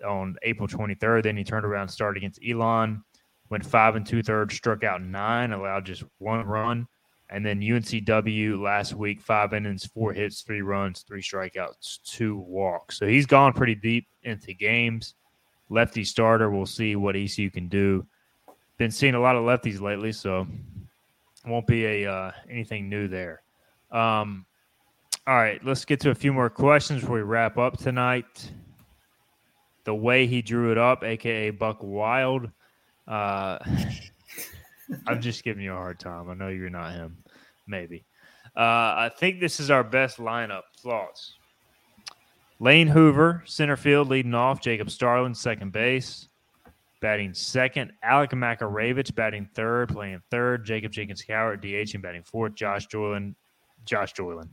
[0.08, 1.24] on April 23rd.
[1.24, 3.04] Then he turned around, started against Elon,
[3.50, 6.88] went five and two thirds, struck out nine, allowed just one run.
[7.32, 12.98] And then UNCW last week, five innings, four hits, three runs, three strikeouts, two walks.
[12.98, 15.14] So he's gone pretty deep into games.
[15.70, 16.50] Lefty starter.
[16.50, 18.06] We'll see what ECU can do.
[18.78, 20.48] Been seeing a lot of lefties lately, so
[21.46, 23.44] won't be a uh, anything new there.
[23.92, 24.46] Um,
[25.28, 28.52] all right, let's get to a few more questions before we wrap up tonight.
[29.84, 32.50] The way he drew it up, aka Buck Wild.
[33.08, 33.60] Uh,
[35.08, 36.30] I'm just giving you a hard time.
[36.30, 37.18] I know you're not him.
[37.68, 38.06] Maybe.
[38.56, 40.64] Uh, I think this is our best lineup.
[40.80, 41.36] Thoughts?
[42.60, 44.62] Lane Hoover, center field, leading off.
[44.62, 46.28] Jacob Starling, second base,
[47.00, 47.94] batting second.
[48.04, 50.66] Alec Makarewicz, batting third, playing third.
[50.66, 52.56] Jacob Jenkins Cowart, DH, and batting fourth.
[52.56, 53.34] Josh Joylan,
[53.86, 54.50] Josh Joylan,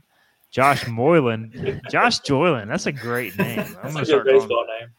[0.51, 2.67] Josh Moylan, Josh Joylan.
[2.67, 3.59] That's a great name.
[3.83, 4.89] I'm going to start baseball name.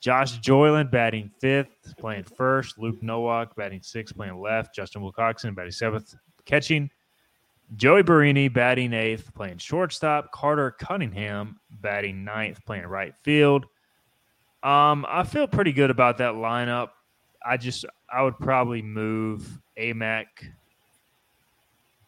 [0.00, 2.78] Josh Joyland batting fifth, playing first.
[2.78, 4.74] Luke Nowak batting sixth, playing left.
[4.74, 6.90] Justin Wilcoxon batting seventh, catching.
[7.76, 10.32] Joey Barini batting eighth, playing shortstop.
[10.32, 13.66] Carter Cunningham batting ninth, playing right field.
[14.62, 16.90] Um, I feel pretty good about that lineup.
[17.44, 20.26] I just I would probably move Amac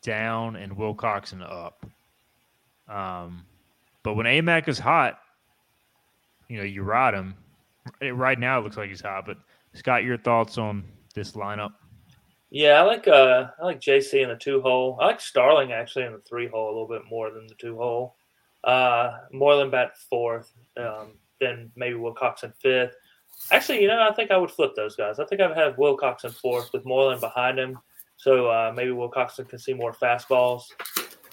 [0.02, 1.84] down and Wilcoxon up.
[2.88, 3.44] Um,
[4.02, 5.18] but when Amac is hot,
[6.48, 7.34] you know you ride him.
[8.00, 9.26] Right now, it looks like he's hot.
[9.26, 9.38] But
[9.74, 10.84] Scott, your thoughts on
[11.14, 11.72] this lineup?
[12.50, 14.98] Yeah, I like uh I like JC in the two hole.
[15.00, 17.76] I like Starling actually in the three hole a little bit more than the two
[17.76, 18.16] hole.
[18.64, 22.96] Uh Moylan bat fourth, um, then maybe Wilcoxon fifth.
[23.52, 25.20] Actually, you know, I think I would flip those guys.
[25.20, 27.78] I think I'd have Wilcoxon fourth with Moylan behind him.
[28.16, 30.64] So uh, maybe Wilcoxon can see more fastballs.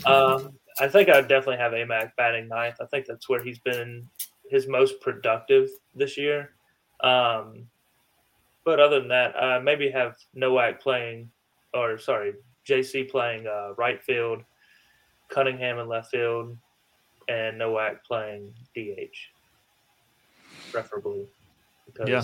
[0.05, 2.77] Um, I think I'd definitely have Amac batting ninth.
[2.79, 4.07] I think that's where he's been
[4.49, 6.51] his most productive this year.
[7.01, 7.67] Um,
[8.65, 11.29] but other than that, uh, maybe have Nowak playing,
[11.73, 12.33] or sorry,
[12.67, 14.43] JC playing uh, right field,
[15.29, 16.57] Cunningham in left field,
[17.29, 19.15] and Nowak playing DH,
[20.71, 21.27] preferably.
[21.85, 22.23] Because, yeah.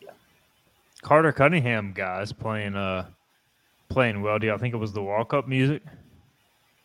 [0.00, 0.10] yeah.
[1.02, 3.06] Carter Cunningham guys playing uh
[3.88, 4.38] playing well.
[4.38, 5.82] Do you think it was the walk up music?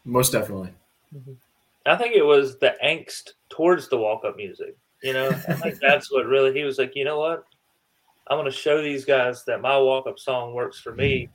[0.05, 0.73] Most definitely.
[1.15, 1.33] Mm-hmm.
[1.89, 4.77] I think it was the angst towards the walk up music.
[5.01, 7.43] You know, I think that's what really he was like, you know what?
[8.27, 11.29] I'm going to show these guys that my walk up song works for me.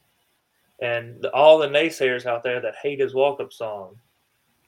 [0.80, 3.96] And the, all the naysayers out there that hate his walk up song,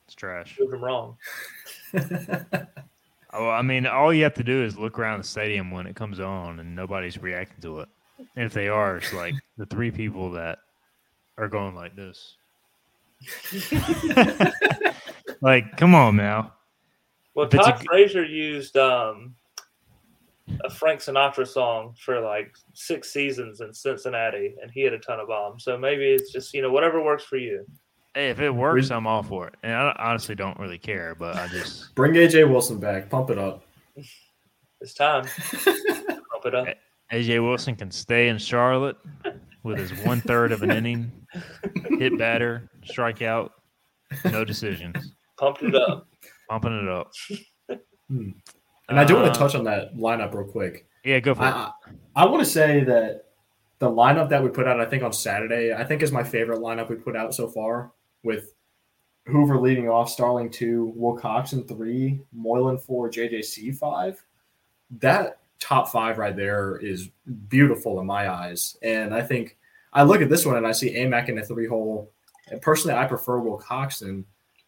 [0.07, 0.57] it's trash.
[0.57, 1.17] Prove them wrong.
[3.33, 5.97] oh, I mean, all you have to do is look around the stadium when it
[5.97, 7.89] comes on and nobody's reacting to it.
[8.19, 10.59] And if they are, it's like the three people that
[11.39, 12.37] are going like this.
[15.41, 16.53] like, come on now.
[17.35, 17.85] Well, Todd a...
[17.85, 19.35] Frazier used um,
[20.65, 25.21] a Frank Sinatra song for like six seasons in Cincinnati, and he had a ton
[25.21, 25.65] of bombs.
[25.65, 27.67] So maybe it's just you know whatever works for you.
[28.15, 29.57] Hey, if it works, I'm all for it.
[29.63, 33.39] And I honestly don't really care, but I just bring AJ Wilson back, pump it
[33.39, 33.65] up.
[34.83, 35.25] It's time.
[35.65, 36.69] pump it up.
[37.11, 38.99] AJ Wilson can stay in Charlotte
[39.63, 41.11] with his one third of an inning,
[41.99, 43.55] hit batter, strike out,
[44.27, 45.16] no decisions.
[45.39, 46.09] Pumped it up.
[46.49, 47.13] Pumping it up.
[48.09, 48.31] Hmm.
[48.89, 50.87] And I do want to uh, touch on that lineup real quick.
[51.05, 51.91] Yeah, go for I, it.
[52.15, 53.25] I, I want to say that
[53.79, 56.61] the lineup that we put out, I think on Saturday, I think is my favorite
[56.61, 58.55] lineup we put out so far with
[59.27, 64.23] Hoover leading off, Starling two, Wilcoxon three, Moylan four, JJC five.
[64.99, 67.09] That top five right there is
[67.49, 68.77] beautiful in my eyes.
[68.83, 69.57] And I think
[69.93, 72.13] I look at this one and I see Amac in a three hole.
[72.49, 74.25] And personally, I prefer Wilcoxon,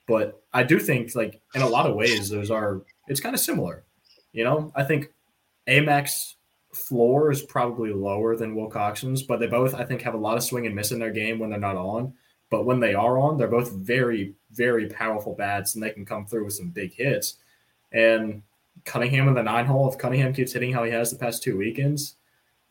[0.09, 3.41] but I do think like in a lot of ways those are it's kind of
[3.41, 3.85] similar.
[4.33, 5.13] You know, I think
[5.69, 6.37] Amac's
[6.73, 10.43] floor is probably lower than Wilcoxon's, but they both, I think, have a lot of
[10.45, 12.15] swing and miss in their game when they're not on.
[12.51, 16.27] But when they are on, they're both very, very powerful bats and they can come
[16.27, 17.35] through with some big hits.
[17.93, 18.43] And
[18.85, 21.59] Cunningham in the nine hole, if Cunningham keeps hitting how he has the past two
[21.59, 22.17] weekends,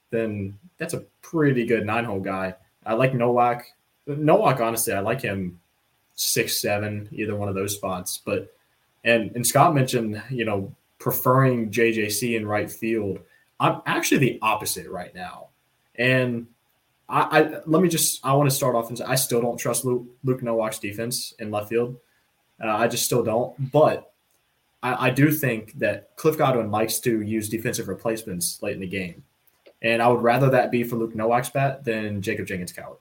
[0.10, 2.56] then that's a pretty good nine hole guy.
[2.86, 3.66] I like Nowak.
[4.08, 5.60] Nowak, honestly, I like him
[6.18, 8.20] six, seven, either one of those spots.
[8.24, 8.54] But
[9.06, 13.20] and and Scott mentioned, you know, preferring JJC in right field.
[13.60, 15.48] I'm actually the opposite right now.
[15.96, 16.48] And
[17.08, 19.58] I, I let me just I want to start off and say I still don't
[19.58, 21.98] trust Luke, Luke Nowak's defense in left field.
[22.62, 23.72] Uh, I just still don't.
[23.72, 24.12] But
[24.82, 28.88] I, I, do think that Cliff Godwin likes to use defensive replacements late in the
[28.88, 29.24] game.
[29.84, 32.98] And I would rather that be for Luke Nowak's bat than Jacob Jenkins Cowart.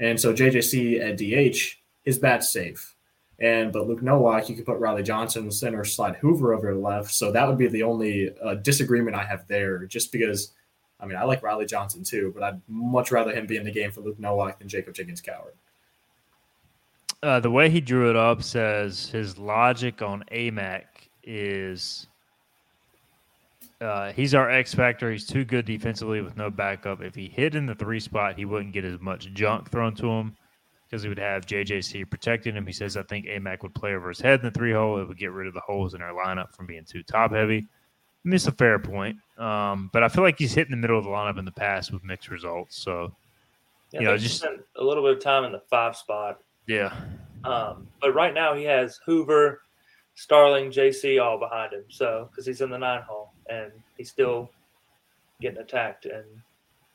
[0.00, 2.94] And so JJC at DH, his bat's safe.
[3.38, 6.74] And but Luke Nowak, you could put Riley Johnson in center, slide Hoover over to
[6.76, 7.12] the left.
[7.12, 10.52] So that would be the only uh, disagreement I have there, just because–
[11.04, 13.70] I mean, I like Riley Johnson too, but I'd much rather him be in the
[13.70, 15.54] game for Luke Nowak than Jacob Jenkins Cowart.
[17.22, 20.84] Uh, the way he drew it up says his logic on AMAC
[21.22, 22.06] is
[23.80, 25.10] uh, he's our X factor.
[25.10, 27.02] He's too good defensively with no backup.
[27.02, 30.06] If he hit in the three spot, he wouldn't get as much junk thrown to
[30.06, 30.36] him
[30.94, 32.68] because he would have JJC protecting him.
[32.68, 35.00] He says, I think AMAC would play over his head in the three hole.
[35.00, 37.56] It would get rid of the holes in our lineup from being too top heavy.
[37.56, 39.16] I mean, it's a fair point.
[39.36, 41.50] Um, but I feel like he's hit in the middle of the lineup in the
[41.50, 42.76] past with mixed results.
[42.76, 43.12] So,
[43.90, 46.38] yeah, you know, just spent a little bit of time in the five spot.
[46.68, 46.94] Yeah.
[47.42, 49.62] Um, but right now he has Hoover,
[50.14, 51.82] Starling, JC all behind him.
[51.88, 54.48] So, because he's in the nine hole and he's still
[55.40, 56.24] getting attacked and,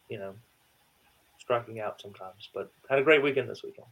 [0.08, 0.34] you know,
[1.50, 2.50] striking out sometimes.
[2.54, 3.88] But had a great weekend this weekend.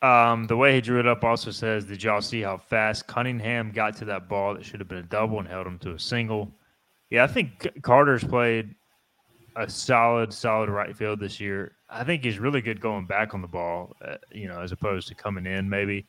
[0.00, 3.72] Um, the way he drew it up also says, Did y'all see how fast Cunningham
[3.72, 5.98] got to that ball that should have been a double and held him to a
[5.98, 6.52] single?
[7.10, 8.74] Yeah, I think Carter's played
[9.56, 11.72] a solid, solid right field this year.
[11.90, 15.08] I think he's really good going back on the ball, uh, you know, as opposed
[15.08, 16.06] to coming in maybe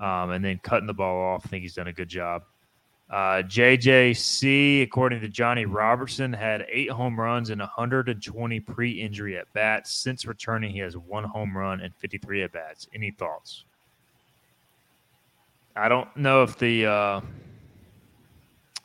[0.00, 1.42] um, and then cutting the ball off.
[1.44, 2.42] I think he's done a good job.
[3.10, 9.50] Uh, JJC, according to Johnny Robertson, had eight home runs and 120 pre injury at
[9.54, 9.92] bats.
[9.94, 12.86] Since returning, he has one home run and 53 at bats.
[12.94, 13.64] Any thoughts?
[15.74, 17.20] I don't know if the uh,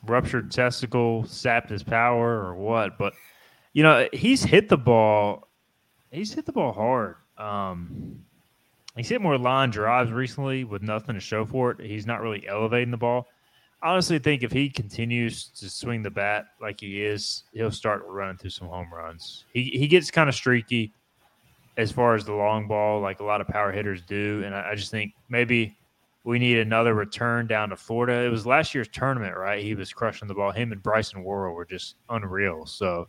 [0.06, 3.12] ruptured testicle sapped his power or what, but,
[3.74, 5.48] you know, he's hit the ball.
[6.10, 7.16] He's hit the ball hard.
[7.36, 8.24] Um,
[8.96, 11.80] he's hit more line drives recently with nothing to show for it.
[11.80, 13.26] He's not really elevating the ball
[13.84, 18.36] honestly think if he continues to swing the bat like he is, he'll start running
[18.36, 19.44] through some home runs.
[19.52, 20.92] He he gets kind of streaky
[21.76, 24.70] as far as the long ball, like a lot of power hitters do, and I,
[24.70, 25.76] I just think maybe
[26.24, 28.24] we need another return down to Florida.
[28.24, 29.62] It was last year's tournament, right?
[29.62, 30.50] He was crushing the ball.
[30.50, 32.64] Him and Bryson Worrell were just unreal.
[32.64, 33.08] So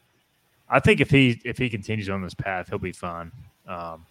[0.69, 3.31] I think if he if he continues on this path, he'll be fine.
[3.67, 4.05] Um,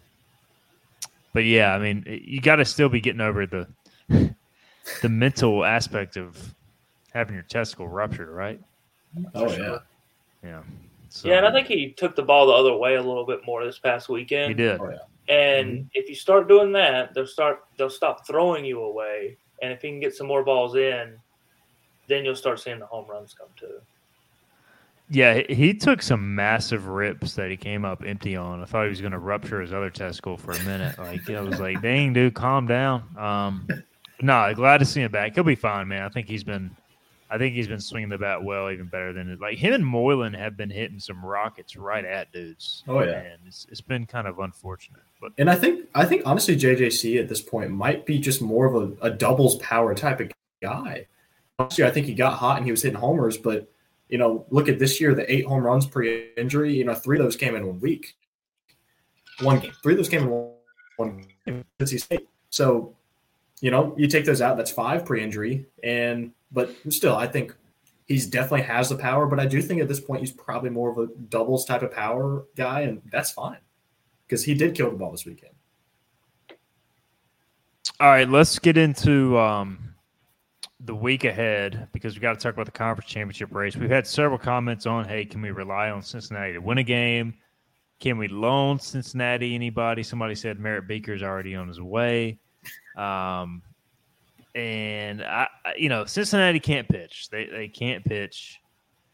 [1.33, 3.67] but yeah, I mean, you got to still be getting over the
[5.01, 6.55] the mental aspect of
[7.13, 8.59] having your testicle ruptured, right?
[9.33, 9.59] Oh sure.
[9.63, 9.77] yeah,
[10.43, 10.61] yeah.
[11.09, 13.39] So, yeah, and I think he took the ball the other way a little bit
[13.45, 14.49] more this past weekend.
[14.49, 14.81] He did.
[14.81, 14.97] Oh, yeah.
[15.33, 15.87] And mm-hmm.
[15.93, 19.37] if you start doing that, they'll start they'll stop throwing you away.
[19.61, 21.17] And if he can get some more balls in,
[22.07, 23.79] then you'll start seeing the home runs come too.
[25.09, 28.61] Yeah, he took some massive rips that he came up empty on.
[28.61, 30.97] I thought he was going to rupture his other testicle for a minute.
[30.97, 33.67] Like I was like, "Dang, dude, calm down." Um,
[34.25, 35.35] no, glad to see him back.
[35.35, 36.01] He'll be fine, man.
[36.01, 36.75] I think he's been,
[37.29, 39.39] I think he's been swinging the bat well, even better than it.
[39.39, 42.83] Like him and Moylan have been hitting some rockets right at dudes.
[42.87, 45.03] Oh yeah, and it's, it's been kind of unfortunate.
[45.21, 48.65] But and I think I think honestly, JJC at this point might be just more
[48.65, 51.05] of a, a doubles power type of guy.
[51.59, 53.71] Last year, I think he got hot and he was hitting homers, but
[54.09, 56.73] you know, look at this year, the eight home runs pre injury.
[56.73, 58.15] You know, three of those came in one week,
[59.41, 59.73] one game.
[59.83, 60.51] Three of those came in
[60.97, 61.63] one game.
[62.49, 62.94] So
[63.61, 67.55] you know, you take those out, that's five pre-injury, and but still, I think
[68.05, 69.25] he's definitely has the power.
[69.27, 71.91] But I do think at this point he's probably more of a doubles type of
[71.91, 73.59] power guy, and that's fine
[74.27, 75.53] because he did kill the ball this weekend.
[77.99, 79.95] All right, let's get into um,
[80.81, 83.77] the week ahead because we got to talk about the conference championship race.
[83.77, 87.35] We've had several comments on, hey, can we rely on Cincinnati to win a game?
[88.01, 90.03] Can we loan Cincinnati anybody?
[90.03, 92.39] Somebody said Merritt Beeker's already on his way.
[92.95, 93.61] Um,
[94.55, 95.47] and I,
[95.77, 97.29] you know, Cincinnati can't pitch.
[97.29, 98.59] They they can't pitch.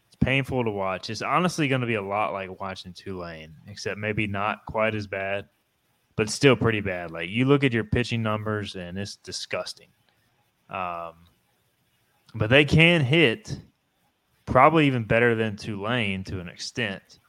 [0.07, 1.09] It's painful to watch.
[1.09, 5.07] It's honestly going to be a lot like watching Tulane, except maybe not quite as
[5.07, 5.45] bad,
[6.15, 7.11] but still pretty bad.
[7.11, 9.89] Like you look at your pitching numbers, and it's disgusting.
[10.69, 11.13] Um,
[12.35, 13.57] but they can hit,
[14.45, 17.19] probably even better than Tulane to an extent.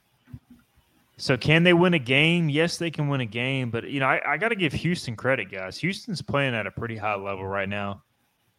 [1.19, 2.49] So can they win a game?
[2.49, 5.15] Yes, they can win a game, but you know, I, I got to give Houston
[5.15, 5.79] credit, guys.
[5.79, 8.03] Houston's playing at a pretty high level right now.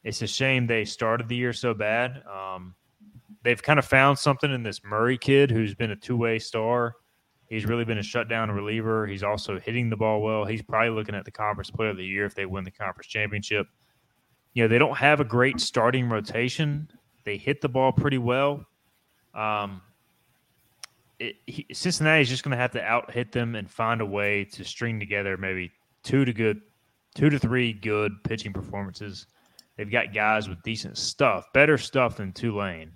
[0.04, 2.24] It's a shame they started the year so bad.
[2.28, 2.76] Um,
[3.44, 6.96] they've kind of found something in this Murray kid who's been a two way star.
[7.50, 9.06] He's really been a shutdown reliever.
[9.06, 10.46] He's also hitting the ball well.
[10.46, 13.08] He's probably looking at the conference player of the year if they win the conference
[13.08, 13.68] championship.
[14.54, 16.90] You know, they don't have a great starting rotation.
[17.24, 18.66] They hit the ball pretty well.
[19.34, 19.82] Um,
[21.24, 21.36] it,
[21.68, 25.00] is just going to have to out hit them and find a way to string
[25.00, 25.72] together maybe
[26.04, 26.62] two to good
[27.16, 29.28] two to three good pitching performances.
[29.78, 32.92] They've got guys with decent stuff, better stuff than Tulane.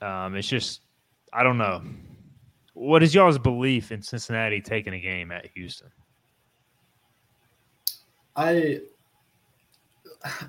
[0.00, 0.80] Um, it's just,
[1.32, 1.82] I don't know.
[2.74, 5.88] What is y'all's belief in Cincinnati taking a game at Houston?
[8.34, 8.80] I,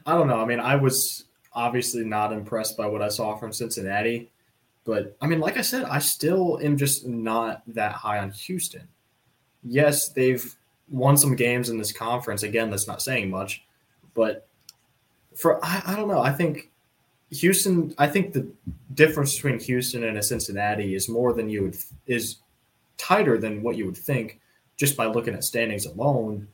[0.05, 0.41] I don't know.
[0.41, 4.31] I mean, I was obviously not impressed by what I saw from Cincinnati,
[4.85, 8.87] but I mean, like I said, I still am just not that high on Houston.
[9.63, 10.53] Yes, they've
[10.89, 12.43] won some games in this conference.
[12.43, 13.63] Again, that's not saying much,
[14.13, 14.47] but
[15.35, 16.21] for I, I don't know.
[16.21, 16.69] I think
[17.31, 17.93] Houston.
[17.97, 18.47] I think the
[18.93, 21.77] difference between Houston and a Cincinnati is more than you would
[22.07, 22.37] is
[22.97, 24.39] tighter than what you would think
[24.75, 26.47] just by looking at standings alone.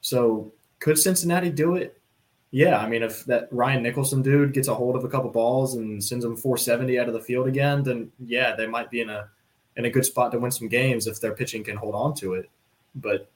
[0.00, 2.00] So could Cincinnati do it?
[2.50, 5.74] Yeah, I mean, if that Ryan Nicholson dude gets a hold of a couple balls
[5.74, 9.10] and sends them 470 out of the field again, then yeah, they might be in
[9.10, 9.28] a
[9.76, 12.34] in a good spot to win some games if their pitching can hold on to
[12.34, 12.48] it.
[12.94, 13.30] But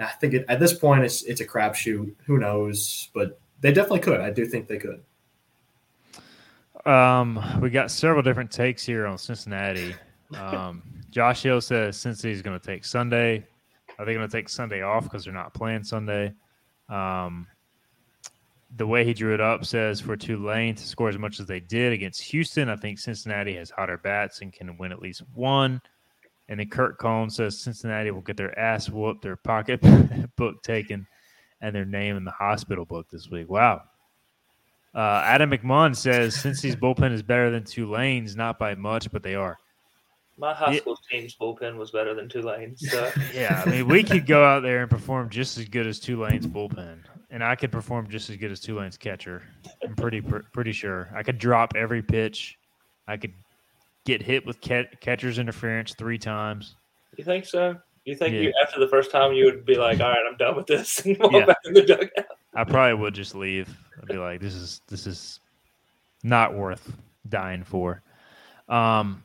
[0.00, 2.14] I think it, at this point it's it's a crapshoot.
[2.26, 3.10] Who knows?
[3.14, 4.20] But they definitely could.
[4.20, 5.02] I do think they could.
[6.86, 9.94] Um, we got several different takes here on Cincinnati.
[10.36, 13.46] Um, Josh Hill says Cincinnati's going to take Sunday.
[13.98, 16.34] Are they going to take Sunday off because they're not playing Sunday?
[16.88, 17.46] Um,
[18.76, 21.60] the way he drew it up says for Tulane to score as much as they
[21.60, 25.80] did against Houston, I think Cincinnati has hotter bats and can win at least one.
[26.48, 29.80] And then Kurt Cohn says Cincinnati will get their ass whooped, their pocket
[30.36, 31.06] book taken,
[31.60, 33.48] and their name in the hospital book this week.
[33.48, 33.82] Wow.
[34.94, 39.22] Uh, Adam McMahon says since Cincy's bullpen is better than Tulane's, not by much, but
[39.22, 39.58] they are.
[40.36, 41.20] My high school yeah.
[41.20, 42.90] team's bullpen was better than Tulane's.
[42.90, 43.10] So.
[43.34, 46.46] yeah, I mean, we could go out there and perform just as good as Tulane's
[46.46, 46.98] bullpen,
[47.34, 49.42] and I could perform just as good as Tulane's catcher.
[49.82, 52.56] I'm pretty pretty sure I could drop every pitch.
[53.08, 53.34] I could
[54.06, 56.76] get hit with catcher's interference three times.
[57.16, 57.76] You think so?
[58.04, 58.40] You think yeah.
[58.40, 61.00] you after the first time you would be like, "All right, I'm done with this,"
[61.04, 61.44] and walk yeah.
[61.44, 62.26] back in the dugout?
[62.54, 63.68] I probably would just leave.
[64.00, 65.40] I'd be like, "This is this is
[66.22, 66.96] not worth
[67.28, 68.00] dying for."
[68.68, 69.24] Um.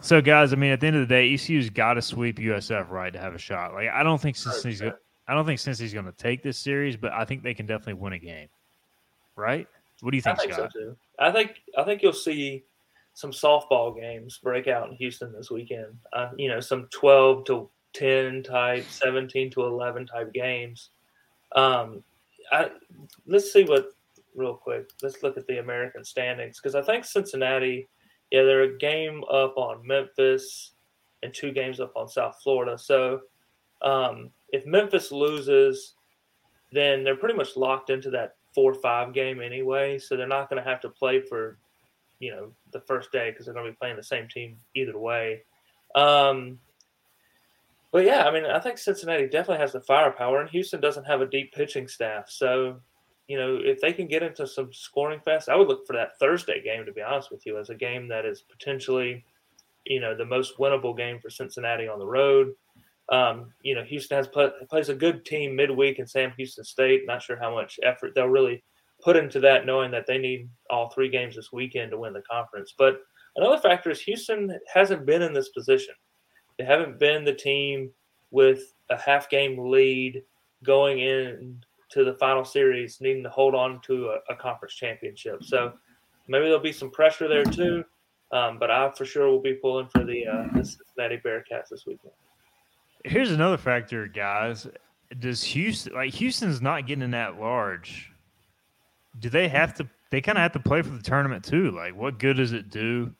[0.00, 2.88] So, guys, I mean, at the end of the day, ECU's got to sweep USF
[2.88, 3.74] right to have a shot.
[3.74, 4.80] Like, I don't think Cincinnati's,
[5.28, 7.94] I don't think Cincinnati's going to take this series, but I think they can definitely
[7.94, 8.48] win a game.
[9.36, 9.68] Right?
[10.00, 10.70] What do you think, I think Scott?
[10.72, 10.96] So too.
[11.18, 12.64] I think I think you'll see
[13.14, 15.98] some softball games break out in Houston this weekend.
[16.12, 20.90] Uh, you know, some 12 to 10 type, 17 to 11 type games.
[21.56, 22.04] Um,
[22.52, 22.70] I,
[23.26, 23.88] let's see what,
[24.36, 27.88] real quick, let's look at the American standings because I think Cincinnati,
[28.30, 30.72] yeah, they're a game up on Memphis
[31.24, 32.78] and two games up on South Florida.
[32.78, 33.22] So
[33.82, 35.94] um, if Memphis loses,
[36.72, 39.98] then they're pretty much locked into that 4 5 game anyway.
[39.98, 41.58] So they're not going to have to play for
[42.20, 44.98] you know the first day because they're going to be playing the same team either
[44.98, 45.42] way.
[45.94, 46.58] Um,
[47.90, 51.22] but yeah, I mean, I think Cincinnati definitely has the firepower, and Houston doesn't have
[51.22, 52.28] a deep pitching staff.
[52.28, 52.80] So,
[53.28, 56.18] you know, if they can get into some scoring fest, I would look for that
[56.18, 56.84] Thursday game.
[56.84, 59.24] To be honest with you, as a game that is potentially,
[59.84, 62.52] you know, the most winnable game for Cincinnati on the road.
[63.10, 67.02] Um, you know, Houston has play, plays a good team midweek in Sam Houston State.
[67.06, 68.62] Not sure how much effort they'll really
[69.02, 72.22] put into that, knowing that they need all three games this weekend to win the
[72.22, 72.74] conference.
[72.76, 73.00] But
[73.36, 75.94] another factor is Houston hasn't been in this position.
[76.58, 77.90] They haven't been the team
[78.30, 80.22] with a half game lead
[80.64, 85.42] going in to the final series, needing to hold on to a, a conference championship.
[85.42, 85.72] So
[86.26, 87.84] maybe there'll be some pressure there too.
[88.30, 91.86] Um, but I for sure will be pulling for the, uh, the Cincinnati Bearcats this
[91.86, 92.12] weekend.
[93.04, 94.66] Here's another factor, guys.
[95.18, 98.12] Does Houston like Houston's not getting that large?
[99.18, 99.88] do they have to?
[100.10, 101.70] They kind of have to play for the tournament too.
[101.70, 103.12] Like, what good does it do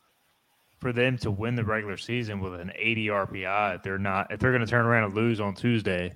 [0.79, 4.41] for them to win the regular season with an 80 RPI if they're not if
[4.41, 6.12] they're going to turn around and lose on Tuesday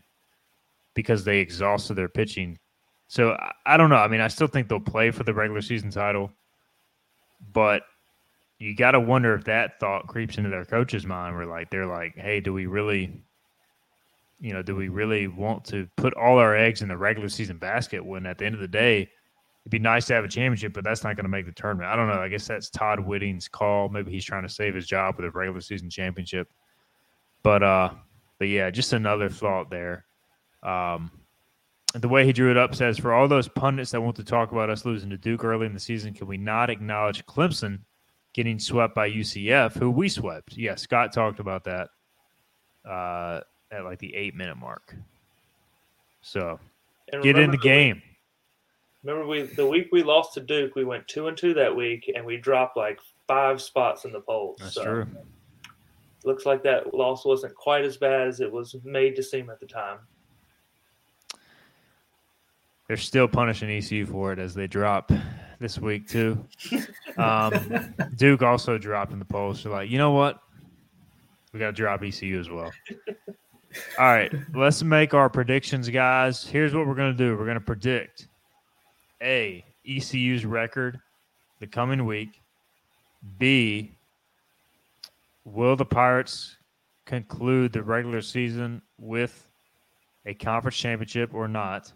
[0.94, 2.58] because they exhausted their pitching?
[3.08, 3.96] So I, I don't know.
[3.96, 6.30] I mean, I still think they'll play for the regular season title,
[7.52, 7.82] but
[8.58, 11.36] you got to wonder if that thought creeps into their coach's mind.
[11.36, 13.22] Where like they're like, "Hey, do we really?"
[14.42, 17.58] You know, do we really want to put all our eggs in the regular season
[17.58, 20.72] basket when at the end of the day, it'd be nice to have a championship,
[20.72, 21.88] but that's not going to make the tournament.
[21.88, 22.20] I don't know.
[22.20, 23.88] I guess that's Todd Whitting's call.
[23.88, 26.48] Maybe he's trying to save his job with a regular season championship.
[27.44, 27.90] But uh,
[28.38, 30.06] but yeah, just another thought there.
[30.64, 31.12] Um,
[31.94, 34.50] the way he drew it up says, for all those pundits that want to talk
[34.50, 37.78] about us losing to Duke early in the season, can we not acknowledge Clemson
[38.32, 40.56] getting swept by UCF, who we swept?
[40.56, 41.90] Yeah, Scott talked about that
[42.88, 43.40] uh,
[43.72, 44.94] at like the eight minute mark.
[46.20, 46.60] So
[47.22, 48.02] get in the game.
[49.02, 52.10] Remember, we the week we lost to Duke, we went two and two that week,
[52.14, 54.58] and we dropped like five spots in the polls.
[54.60, 55.06] That's so true.
[56.24, 59.58] Looks like that loss wasn't quite as bad as it was made to seem at
[59.58, 59.98] the time.
[62.86, 65.10] they're still punishing ECU for it as they drop
[65.58, 66.44] this week too.
[67.18, 69.60] Um, Duke also dropped in the polls.
[69.60, 70.40] So like, you know what?
[71.52, 72.72] We got to drop ECU as well.
[73.98, 76.44] All right, let's make our predictions, guys.
[76.44, 77.36] Here's what we're going to do.
[77.36, 78.28] We're going to predict
[79.22, 81.00] A, ECU's record
[81.60, 82.40] the coming week.
[83.38, 83.92] B,
[85.44, 86.56] will the Pirates
[87.06, 89.46] conclude the regular season with
[90.26, 91.92] a conference championship or not?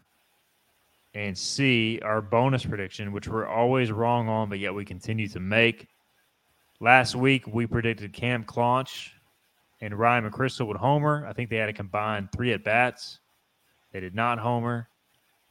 [1.14, 5.40] And C, our bonus prediction, which we're always wrong on, but yet we continue to
[5.40, 5.88] make.
[6.78, 9.12] Last week, we predicted Cam Claunch
[9.80, 11.26] and Ryan McChrystal would homer.
[11.26, 13.20] I think they had a combined three at bats.
[13.92, 14.88] They did not homer.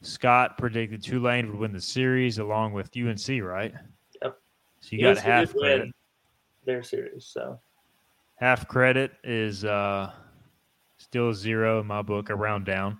[0.02, 3.72] Scott predicted Tulane would win the series along with UNC, right?
[4.22, 4.38] Yep.
[4.80, 5.90] So you got half credit.
[6.64, 7.60] Their series, so
[8.36, 10.12] half credit is uh,
[10.98, 12.30] still zero in my book.
[12.30, 12.98] A round down.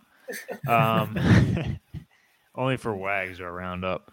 [0.68, 1.79] Um,
[2.55, 4.11] only for wags or a round up.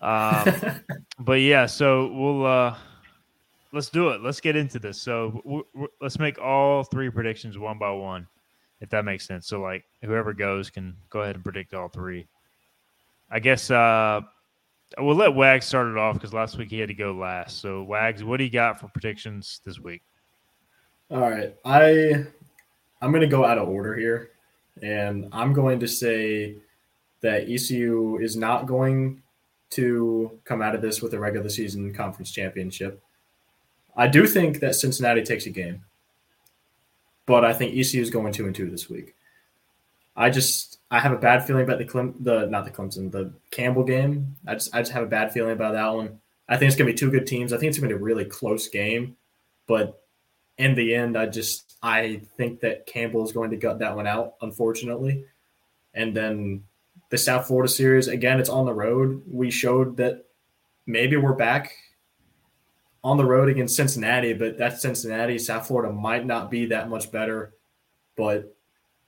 [0.00, 0.54] Um,
[1.18, 2.76] but yeah, so we'll uh,
[3.72, 4.22] let's do it.
[4.22, 5.00] Let's get into this.
[5.00, 5.66] So
[6.00, 8.26] let's make all three predictions one by one,
[8.80, 9.46] if that makes sense.
[9.46, 12.26] So like whoever goes can go ahead and predict all three.
[13.30, 14.20] I guess uh,
[14.98, 17.60] we'll let Wags start it off because last week he had to go last.
[17.60, 20.02] So Wags, what do you got for predictions this week?
[21.10, 22.26] All right, I
[23.02, 24.30] I'm to go out of order here,
[24.82, 26.56] and I'm going to say
[27.20, 29.22] that ECU is not going
[29.70, 33.02] to come out of this with a regular season conference championship.
[33.96, 35.84] I do think that Cincinnati takes a game,
[37.26, 39.14] but I think ECU is going two and two this week.
[40.16, 43.32] I just I have a bad feeling about the Clem, the not the Clemson the
[43.50, 44.36] Campbell game.
[44.46, 46.20] I just I just have a bad feeling about that one.
[46.48, 47.52] I think it's gonna be two good teams.
[47.52, 49.16] I think it's gonna be a really close game,
[49.66, 50.02] but
[50.58, 54.06] in the end, I just I think that Campbell is going to gut that one
[54.06, 55.24] out, unfortunately.
[55.94, 56.64] And then
[57.10, 59.22] the South Florida series again, it's on the road.
[59.30, 60.24] We showed that
[60.86, 61.74] maybe we're back
[63.04, 67.10] on the road against Cincinnati, but that Cincinnati, South Florida might not be that much
[67.10, 67.54] better.
[68.16, 68.54] But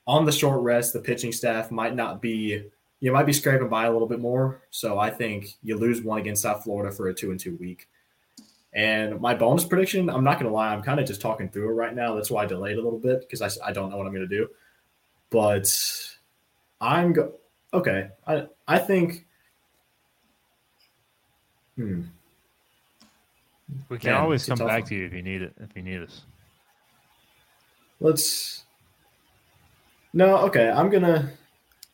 [0.06, 2.64] on the short rest, the pitching staff might not be,
[3.00, 4.62] you might be scraping by a little bit more.
[4.70, 7.88] So I think you lose one against South Florida for a two and two week.
[8.72, 11.70] And my bonus prediction, I'm not going to lie, I'm kind of just talking through
[11.70, 12.14] it right now.
[12.14, 14.28] That's why I delayed a little bit because I, I don't know what I'm going
[14.28, 14.48] to do.
[15.30, 15.72] But
[16.80, 17.34] I'm go
[17.72, 18.08] okay.
[18.26, 19.26] I I think.
[21.76, 22.02] Hmm.
[23.88, 25.54] We can always come back to you if you need it.
[25.60, 26.22] If you need us.
[28.00, 28.64] Let's.
[30.12, 30.70] No, okay.
[30.70, 31.30] I'm gonna.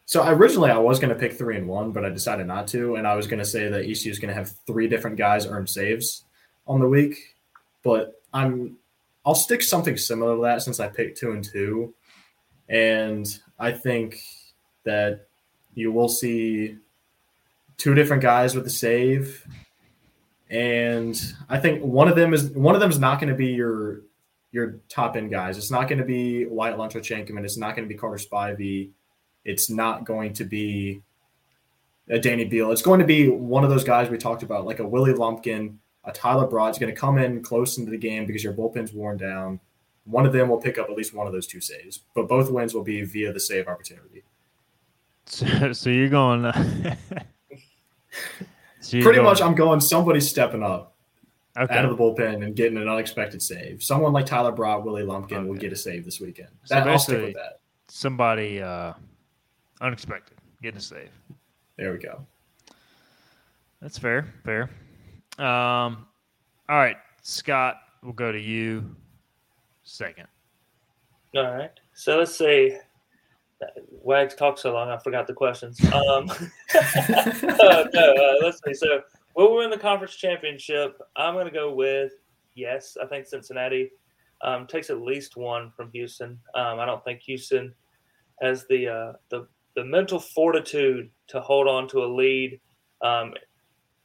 [0.07, 3.07] So originally I was gonna pick three and one, but I decided not to, and
[3.07, 6.24] I was gonna say that ECU is gonna have three different guys earn saves
[6.66, 7.37] on the week,
[7.83, 8.76] but I'm.
[9.24, 11.95] I'll stick something similar to that since I picked two and two,
[12.70, 13.26] and
[13.59, 14.22] I think
[14.85, 15.26] that
[15.74, 16.78] you will see
[17.76, 19.47] two different guys with the save
[20.51, 23.46] and I think one of them is one of them is not going to be
[23.46, 24.03] your
[24.51, 25.57] your top end guys.
[25.57, 28.90] It's not going to be Wyatt and it's not going to be Carter Spivey.
[29.44, 31.03] It's not going to be
[32.09, 32.72] a Danny Beal.
[32.72, 35.78] It's going to be one of those guys we talked about, like a Willie Lumpkin,
[36.05, 36.70] a Tyler Broad.
[36.70, 39.61] Is going to come in close into the game because your bullpen's worn down.
[40.05, 42.51] One of them will pick up at least one of those two saves, but both
[42.51, 44.24] wins will be via the save opportunity.
[45.26, 46.46] So, so you're going.
[46.46, 46.96] Uh,
[48.91, 49.80] So Pretty going, much, I'm going.
[49.80, 50.97] Somebody's stepping up
[51.57, 51.72] okay.
[51.72, 53.85] out of the bullpen and getting an unexpected save.
[53.85, 55.48] Someone like Tyler Broad, Willie Lumpkin okay.
[55.48, 56.48] will get a save this weekend.
[56.65, 57.60] So that, I'll stick with that.
[57.86, 58.94] Somebody uh,
[59.81, 61.10] unexpected getting a save.
[61.77, 62.27] There we go.
[63.81, 64.27] That's fair.
[64.44, 64.62] Fair.
[65.39, 66.09] Um,
[66.69, 68.97] all right, Scott, we'll go to you
[69.85, 70.27] second.
[71.36, 71.70] All right.
[71.94, 72.77] So let's see.
[73.91, 75.81] Wags talked so long, I forgot the questions.
[75.93, 76.31] Um,
[76.74, 78.74] uh, no, uh, let's see.
[78.74, 79.03] So,
[79.35, 80.99] will we win the conference championship?
[81.16, 82.12] I'm going to go with
[82.55, 82.97] yes.
[83.03, 83.91] I think Cincinnati
[84.43, 86.39] um, takes at least one from Houston.
[86.55, 87.74] Um, I don't think Houston
[88.41, 89.47] has the uh, the
[89.77, 92.61] the mental fortitude to hold on to a lead
[93.03, 93.35] um,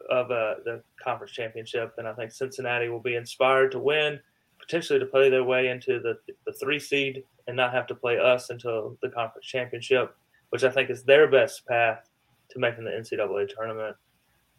[0.09, 4.19] of uh, the conference championship, and I think Cincinnati will be inspired to win,
[4.59, 8.17] potentially to play their way into the the three seed and not have to play
[8.17, 10.15] us until the conference championship,
[10.49, 12.09] which I think is their best path
[12.49, 13.95] to making the NCAA tournament.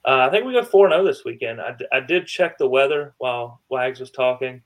[0.04, 1.60] Uh, I think we go 4 0 this weekend.
[1.60, 4.62] I, d- I did check the weather while Wags was talking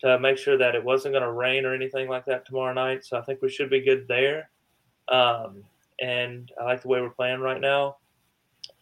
[0.00, 3.04] to make sure that it wasn't going to rain or anything like that tomorrow night.
[3.04, 4.50] So I think we should be good there.
[5.08, 5.62] Um,
[6.00, 7.98] and I like the way we're playing right now.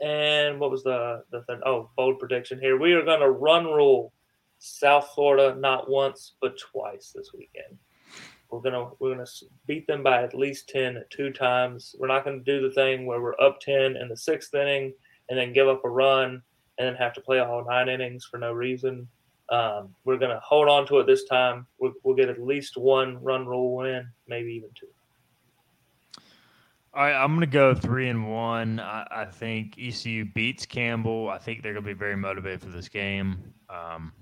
[0.01, 1.61] And what was the, the thing?
[1.67, 2.79] Oh, bold prediction here.
[2.79, 4.13] We are going to run rule
[4.61, 7.77] South Florida not once, but twice this weekend.
[8.51, 9.27] We're gonna we're gonna
[9.67, 11.95] beat them by at least ten at two times.
[11.99, 14.95] We're not gonna do the thing where we're up ten in the sixth inning
[15.29, 16.43] and then give up a run
[16.79, 19.07] and then have to play all nine innings for no reason.
[19.51, 21.67] Um, we're gonna hold on to it this time.
[21.79, 24.89] We'll, we'll get at least one run rule win, maybe even two.
[26.95, 28.81] All right, I'm going to go three and one.
[28.81, 31.29] I, I, think ECU beats Campbell.
[31.29, 33.53] I think they're going to be very motivated for this game.
[33.69, 34.13] Um,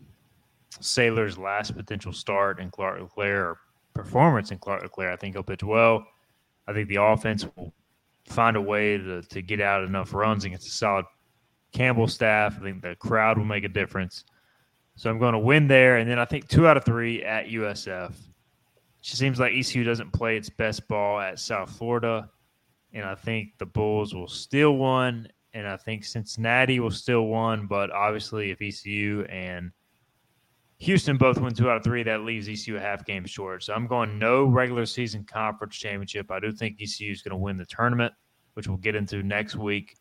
[0.72, 3.58] Saylor's last potential start in Clark LeClair or
[3.96, 6.06] performance in Clark LeClair, I think he'll pitch well.
[6.68, 7.72] I think the offense will
[8.24, 11.06] find a way to, to get out enough runs against a solid
[11.72, 12.56] Campbell staff.
[12.58, 14.24] I think the crowd will make a difference.
[14.96, 15.96] So I'm going to win there.
[15.96, 18.10] And then I think two out of three at USF.
[18.10, 18.16] It
[19.00, 22.28] seems like ECU doesn't play its best ball at South Florida.
[22.92, 25.28] And I think the Bulls will steal one.
[25.54, 27.66] And I think Cincinnati will steal one.
[27.66, 29.70] But obviously, if ECU and
[30.78, 32.02] Houston both win two out of three.
[32.02, 33.62] That leaves ECU a half game short.
[33.62, 36.30] So I'm going no regular season conference championship.
[36.30, 38.12] I do think ECU is going to win the tournament,
[38.54, 39.96] which we'll get into next week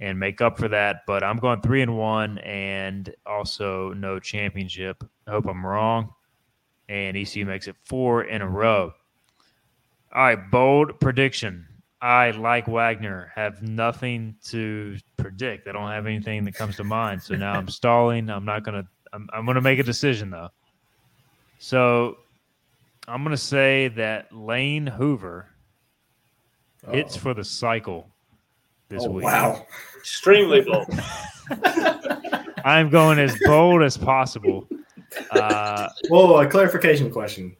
[0.00, 1.02] and make up for that.
[1.06, 5.02] But I'm going three and one and also no championship.
[5.26, 6.10] I hope I'm wrong.
[6.88, 8.92] And ECU makes it four in a row.
[10.14, 11.66] All right, bold prediction.
[12.02, 15.66] I, like Wagner, have nothing to predict.
[15.66, 17.22] I don't have anything that comes to mind.
[17.22, 18.28] So now I'm stalling.
[18.28, 20.48] I'm not going to I'm, I'm going to make a decision though.
[21.58, 22.18] So
[23.06, 25.46] I'm going to say that Lane Hoover
[26.86, 26.92] Uh-oh.
[26.92, 28.08] hits for the cycle
[28.88, 29.24] this oh, week.
[29.24, 29.66] Wow,
[29.96, 30.88] extremely bold.
[32.64, 34.66] I'm going as bold as possible.
[35.30, 37.56] Uh, Whoa, a clarification question.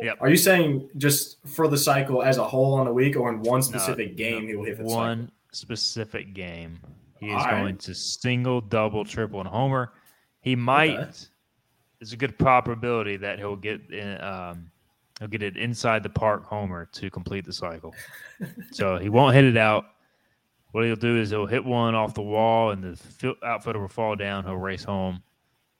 [0.00, 0.18] Yep.
[0.20, 3.42] Are you saying just for the cycle as a whole on the week, or in
[3.42, 5.34] one specific no, game no, he will hit for one cycle?
[5.52, 6.80] specific game?
[7.20, 7.78] He is All going right.
[7.80, 9.92] to single, double, triple, and homer.
[10.44, 10.98] He might.
[10.98, 11.10] Okay.
[11.98, 14.70] There's a good probability that he'll get in, um,
[15.18, 17.94] he'll get it inside the park homer to complete the cycle.
[18.70, 19.86] so he won't hit it out.
[20.72, 24.16] What he'll do is he'll hit one off the wall, and the outfielder will fall
[24.16, 24.44] down.
[24.44, 25.22] He'll race home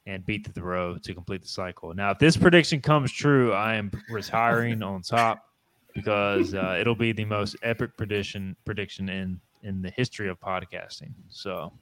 [0.06, 1.92] and beat the throw to complete the cycle.
[1.94, 5.46] Now, if this prediction comes true, I am retiring on top
[5.94, 11.12] because uh, it'll be the most epic prediction prediction in in the history of podcasting.
[11.28, 11.72] So,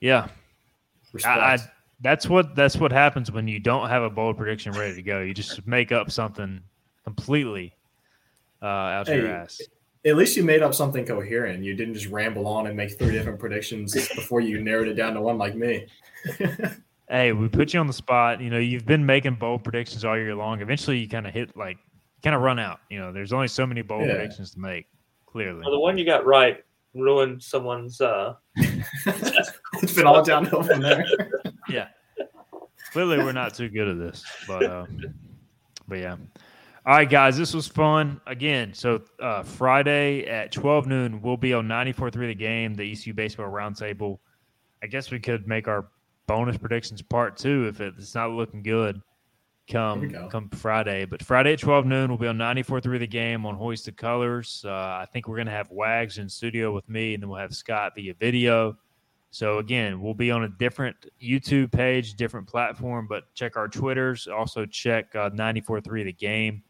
[0.00, 0.28] yeah,
[1.24, 1.58] I, I,
[2.00, 5.20] that's what that's what happens when you don't have a bold prediction ready to go.
[5.20, 6.60] You just make up something
[7.04, 7.74] completely
[8.62, 9.60] uh, out hey, your ass.
[10.04, 11.64] At least you made up something coherent.
[11.64, 15.14] You didn't just ramble on and make three different predictions before you narrowed it down
[15.14, 15.86] to one like me.
[17.08, 18.40] hey, we put you on the spot.
[18.40, 20.60] You know, you've been making bold predictions all year long.
[20.60, 21.78] Eventually, you kind of hit like
[22.22, 22.80] kind of run out.
[22.90, 24.14] You know, there's only so many bold yeah.
[24.14, 24.86] predictions to make.
[25.26, 26.64] Clearly, well, the one you got right
[26.94, 28.00] ruined someone's.
[28.00, 28.34] uh
[29.82, 31.04] It's been all downhill from there.
[31.68, 31.88] yeah,
[32.92, 34.86] clearly we're not too good at this, but uh,
[35.88, 36.16] but yeah.
[36.84, 38.72] All right, guys, this was fun again.
[38.72, 43.50] So uh, Friday at twelve noon, we'll be on 94.3 The Game, the ECU Baseball
[43.50, 44.18] Roundtable.
[44.82, 45.88] I guess we could make our
[46.28, 49.00] bonus predictions part two if it's not looking good
[49.68, 51.04] come come Friday.
[51.04, 54.64] But Friday at 12 noon, we'll be on 94.3 The Game on Hoist the Colours.
[54.66, 57.38] Uh, I think we're going to have Wags in studio with me, and then we'll
[57.38, 58.76] have Scott via video.
[59.30, 64.26] So again, we'll be on a different YouTube page, different platform, but check our Twitters.
[64.28, 66.62] Also check uh, 94.3 The Game,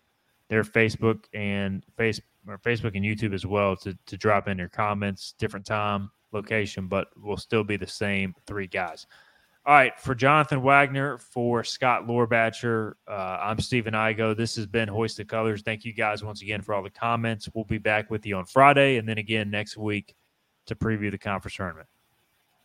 [0.49, 4.69] their Facebook and face or Facebook and YouTube as well to to drop in your
[4.69, 5.35] comments.
[5.39, 9.07] Different time, location, but we'll still be the same three guys.
[9.65, 14.37] All right, for Jonathan Wagner, for Scott Lorbacher, uh, I'm Stephen Igoe.
[14.37, 15.63] This has been Hoist the Colours.
[15.63, 17.49] Thank you guys once again for all the comments.
[17.53, 20.15] We'll be back with you on Friday and then again next week
[20.67, 21.89] to preview the conference tournament.